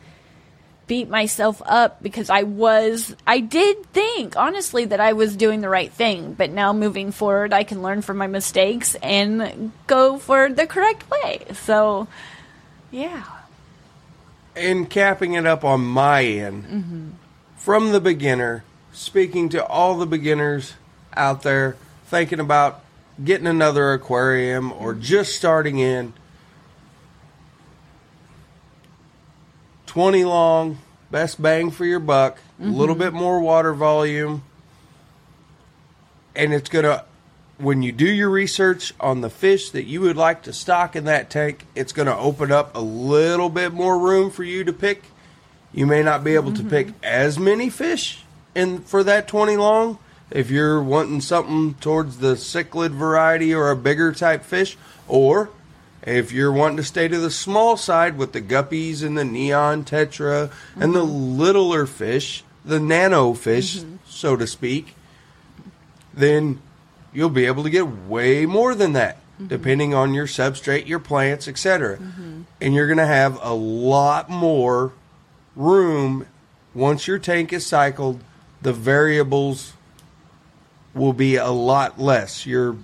beat 0.90 1.08
myself 1.08 1.62
up 1.68 2.02
because 2.02 2.32
I 2.32 2.44
was, 2.44 3.16
I 3.26 3.40
did 3.40 3.86
think, 3.94 4.36
honestly, 4.36 4.86
that 4.86 5.00
I 5.00 5.14
was 5.14 5.38
doing 5.38 5.62
the 5.62 5.70
right 5.70 5.94
thing. 5.94 6.34
But 6.34 6.50
now 6.50 6.74
moving 6.74 7.12
forward, 7.12 7.54
I 7.54 7.64
can 7.64 7.84
learn 7.84 8.02
from 8.02 8.18
my 8.18 8.26
mistakes 8.26 8.96
and 8.96 9.72
go 9.86 10.18
for 10.18 10.50
the 10.50 10.66
correct 10.66 11.10
way. 11.10 11.46
So, 11.54 12.08
yeah. 12.92 13.24
And 14.56 14.90
capping 14.90 15.36
it 15.36 15.46
up 15.46 15.64
on 15.64 15.82
my 15.82 16.26
end, 16.26 16.64
mm-hmm. 16.66 17.10
from 17.56 17.92
the 17.92 18.02
beginner, 18.02 18.64
speaking 18.92 19.48
to 19.50 19.64
all 19.64 19.96
the 19.96 20.08
beginners 20.08 20.74
out 21.14 21.44
there 21.44 21.78
thinking 22.08 22.40
about 22.40 22.84
getting 23.24 23.46
another 23.46 23.94
aquarium 23.94 24.72
or 24.74 24.94
mm-hmm. 24.94 25.04
just 25.04 25.36
starting 25.36 25.78
in, 25.78 26.14
20 29.90 30.24
long, 30.24 30.78
best 31.10 31.42
bang 31.42 31.72
for 31.72 31.84
your 31.84 32.00
buck, 32.00 32.38
a 32.62 32.64
little 32.64 32.94
mm-hmm. 32.94 33.06
bit 33.06 33.14
more 33.14 33.40
water 33.40 33.74
volume. 33.74 34.44
And 36.36 36.54
it's 36.54 36.70
going 36.70 36.86
to, 36.86 37.06
when 37.58 37.82
you 37.82 37.92
do 37.92 38.08
your 38.08 38.30
research 38.30 38.94
on 39.00 39.22
the 39.22 39.32
fish 39.32 39.72
that 39.72 39.86
you 39.86 40.02
would 40.02 40.16
like 40.16 40.44
to 40.44 40.54
stock 40.54 40.96
in 40.96 41.06
that 41.06 41.32
tank, 41.32 41.66
it's 41.74 41.92
going 41.92 42.06
to 42.06 42.16
open 42.16 42.52
up 42.52 42.76
a 42.76 42.80
little 42.80 43.50
bit 43.50 43.74
more 43.74 43.98
room 43.98 44.30
for 44.30 44.44
you 44.44 44.64
to 44.64 44.72
pick. 44.72 45.06
You 45.74 45.88
may 45.88 46.04
not 46.04 46.24
be 46.24 46.36
able 46.36 46.54
to 46.54 46.60
mm-hmm. 46.60 46.70
pick 46.70 46.88
as 47.02 47.40
many 47.40 47.72
fish 47.72 48.24
in 48.54 48.82
for 48.82 49.04
that 49.04 49.28
20 49.28 49.58
long 49.58 49.98
if 50.30 50.52
you're 50.52 50.84
wanting 50.84 51.22
something 51.22 51.74
towards 51.82 52.20
the 52.20 52.36
cichlid 52.36 52.92
variety 52.92 53.56
or 53.56 53.72
a 53.72 53.76
bigger 53.76 54.12
type 54.12 54.44
fish 54.44 54.78
or 55.08 55.50
if 56.04 56.32
you're 56.32 56.52
wanting 56.52 56.78
to 56.78 56.84
stay 56.84 57.08
to 57.08 57.18
the 57.18 57.32
small 57.32 57.78
side 57.78 58.18
with 58.18 58.34
the 58.34 58.42
guppies 58.42 59.04
and 59.04 59.18
the 59.18 59.26
neon 59.26 59.84
tetra 59.84 60.52
and 60.76 60.94
the 60.94 61.04
mm-hmm. 61.04 61.40
littler 61.40 61.86
fish, 61.86 62.44
the 62.64 62.80
nano 62.80 63.34
fish, 63.34 63.80
mm-hmm. 63.80 63.96
so 64.08 64.36
to 64.36 64.48
speak, 64.48 64.96
then 66.14 66.62
you'll 67.14 67.30
be 67.30 67.46
able 67.46 67.64
to 67.64 67.70
get 67.70 67.88
way 67.88 68.46
more 68.46 68.76
than 68.76 68.94
that, 68.94 69.18
mm-hmm. 69.18 69.48
depending 69.48 69.94
on 69.94 70.14
your 70.14 70.28
substrate, 70.28 70.88
your 70.88 71.00
plants, 71.00 71.48
etc. 71.48 71.98
And 72.62 72.74
you're 72.74 72.88
going 72.88 72.98
to 72.98 73.06
have 73.06 73.40
a 73.42 73.54
lot 73.54 74.30
more 74.30 74.94
room 75.56 76.28
once 76.74 77.08
your 77.08 77.20
tank 77.20 77.52
is 77.52 77.66
cycled. 77.66 78.22
The 78.62 78.74
variables 78.74 79.74
will 80.94 81.14
be 81.14 81.36
a 81.36 81.50
lot 81.50 82.00
less. 82.00 82.46
Your 82.46 82.78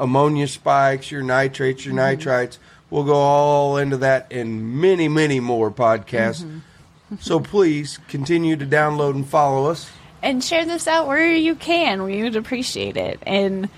ammonia 0.00 0.48
spikes, 0.48 1.10
your 1.10 1.22
nitrates, 1.22 1.84
your 1.84 1.94
mm-hmm. 1.94 2.20
nitrites. 2.22 2.58
We'll 2.90 3.04
go 3.04 3.14
all 3.14 3.76
into 3.76 3.98
that 3.98 4.32
in 4.32 4.80
many, 4.80 5.06
many 5.08 5.38
more 5.38 5.70
podcasts. 5.70 6.42
Mm-hmm. 6.42 7.16
so 7.20 7.38
please 7.38 7.98
continue 8.08 8.56
to 8.56 8.66
download 8.66 9.14
and 9.14 9.26
follow 9.26 9.70
us. 9.70 9.88
and 10.22 10.42
share 10.44 10.66
this 10.66 10.86
out 10.86 11.06
where 11.06 11.32
you 11.32 11.54
can. 11.54 12.02
We 12.02 12.22
would 12.22 12.36
appreciate 12.36 12.96
it. 12.96 13.20
And 13.26 13.68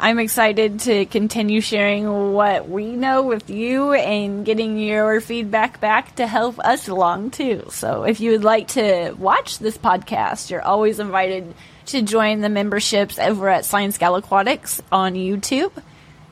I'm 0.00 0.20
excited 0.20 0.80
to 0.80 1.06
continue 1.06 1.60
sharing 1.60 2.32
what 2.32 2.68
we 2.68 2.92
know 2.92 3.22
with 3.22 3.50
you 3.50 3.92
and 3.94 4.44
getting 4.44 4.78
your 4.78 5.20
feedback 5.20 5.80
back 5.80 6.14
to 6.16 6.26
help 6.26 6.60
us 6.60 6.88
along 6.88 7.30
too. 7.32 7.66
So 7.70 8.04
if 8.04 8.20
you 8.20 8.30
would 8.32 8.44
like 8.44 8.68
to 8.68 9.12
watch 9.18 9.58
this 9.58 9.76
podcast, 9.76 10.50
you're 10.50 10.62
always 10.62 11.00
invited 11.00 11.52
to 11.88 12.02
join 12.02 12.40
the 12.40 12.48
memberships 12.48 13.18
over 13.18 13.48
at 13.48 13.64
Science 13.64 13.98
Gal 13.98 14.16
Aquatics 14.16 14.80
on 14.92 15.14
YouTube. 15.14 15.72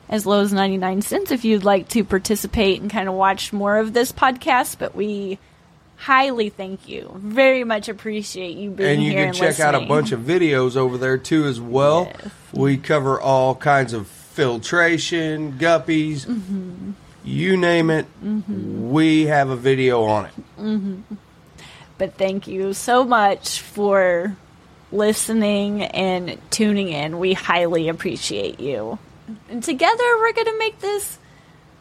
As 0.09 0.25
low 0.25 0.39
as 0.41 0.53
99 0.53 1.01
cents 1.01 1.31
if 1.31 1.43
you'd 1.43 1.65
like 1.65 1.89
to 1.89 2.03
participate 2.05 2.79
and 2.81 2.89
kind 2.89 3.09
of 3.09 3.15
watch 3.15 3.51
more 3.51 3.77
of 3.77 3.91
this 3.91 4.13
podcast, 4.13 4.77
but 4.79 4.95
we 4.95 5.37
highly 5.97 6.47
thank 6.49 6.87
you. 6.87 7.11
Very 7.15 7.65
much 7.65 7.89
appreciate 7.89 8.55
you 8.55 8.69
being 8.69 8.89
and 8.89 9.03
you 9.03 9.11
here 9.11 9.25
And 9.25 9.35
you 9.35 9.41
can 9.41 9.53
check 9.53 9.59
out 9.59 9.75
a 9.75 9.85
bunch 9.85 10.13
of 10.13 10.21
videos 10.21 10.77
over 10.77 10.97
there 10.97 11.17
too 11.17 11.43
as 11.45 11.59
well. 11.59 12.05
Yes. 12.05 12.31
We 12.53 12.77
cover 12.77 13.19
all 13.19 13.55
kinds 13.55 13.91
of 13.91 14.07
filtration, 14.07 15.53
guppies, 15.53 16.25
Mm-hmm. 16.25 16.91
you 17.25 17.57
name 17.57 17.89
it. 17.89 18.05
We 18.21 19.25
have 19.25 19.49
a 19.49 19.55
video 19.57 20.03
on 20.05 20.25
it. 20.27 21.17
But 21.97 22.13
thank 22.13 22.47
you 22.47 22.73
so 22.73 23.03
much 23.03 23.59
for 23.59 24.37
listening 24.91 25.83
and 25.83 26.37
tuning 26.49 26.89
in. 26.89 27.19
We 27.19 27.33
highly 27.33 27.89
appreciate 27.89 28.59
you. 28.59 28.99
And 29.49 29.63
together 29.63 30.03
we're 30.19 30.33
going 30.33 30.47
to 30.47 30.57
make 30.57 30.79
this 30.79 31.19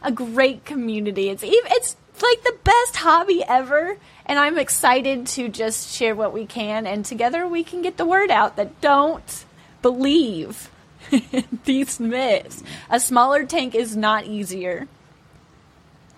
a 0.03 0.11
great 0.11 0.65
community. 0.65 1.29
It's 1.29 1.45
even 1.45 1.59
it's 1.67 1.97
like 2.21 2.43
the 2.45 2.57
best 2.65 2.97
hobby 2.97 3.45
ever 3.47 3.99
and 4.25 4.39
I'm 4.39 4.59
excited 4.59 5.27
to 5.29 5.49
just 5.49 5.95
share 5.95 6.15
what 6.15 6.33
we 6.33 6.47
can 6.47 6.87
and 6.87 7.05
together 7.05 7.47
we 7.47 7.63
can 7.63 7.83
get 7.83 7.99
the 7.99 8.07
word 8.07 8.31
out 8.31 8.57
that 8.57 8.81
don't 8.81 9.45
believe 9.83 10.71
these 11.65 12.01
myths. 12.01 12.63
A 12.91 12.99
smaller 12.99 13.45
tank 13.45 13.75
is 13.75 13.97
not 13.97 14.25
easier. 14.25 14.89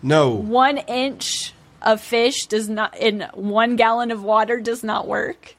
No, 0.01 0.31
one 0.31 0.79
inch 0.79 1.53
of 1.83 2.01
fish 2.01 2.47
does 2.47 2.69
not 2.69 2.97
in 2.97 3.29
one 3.35 3.77
gallon 3.77 4.11
of 4.11 4.23
water 4.23 4.61
does 4.61 4.85
not 4.85 5.07
work 5.07 5.57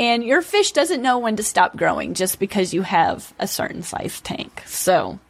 and 0.00 0.24
your 0.24 0.40
fish 0.40 0.72
doesn't 0.72 1.02
know 1.02 1.18
when 1.18 1.36
to 1.36 1.42
stop 1.42 1.76
growing 1.76 2.14
just 2.14 2.38
because 2.38 2.72
you 2.72 2.82
have 2.82 3.34
a 3.38 3.46
certain 3.46 3.82
size 3.82 4.20
tank. 4.22 4.62
So 4.66 5.20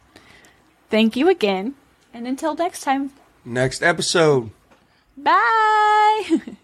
thank 0.89 1.17
you 1.17 1.27
again 1.27 1.75
and 2.13 2.25
until 2.25 2.55
next 2.55 2.81
time. 2.81 3.11
Next 3.43 3.83
episode. 3.83 4.49
bye 5.17 6.41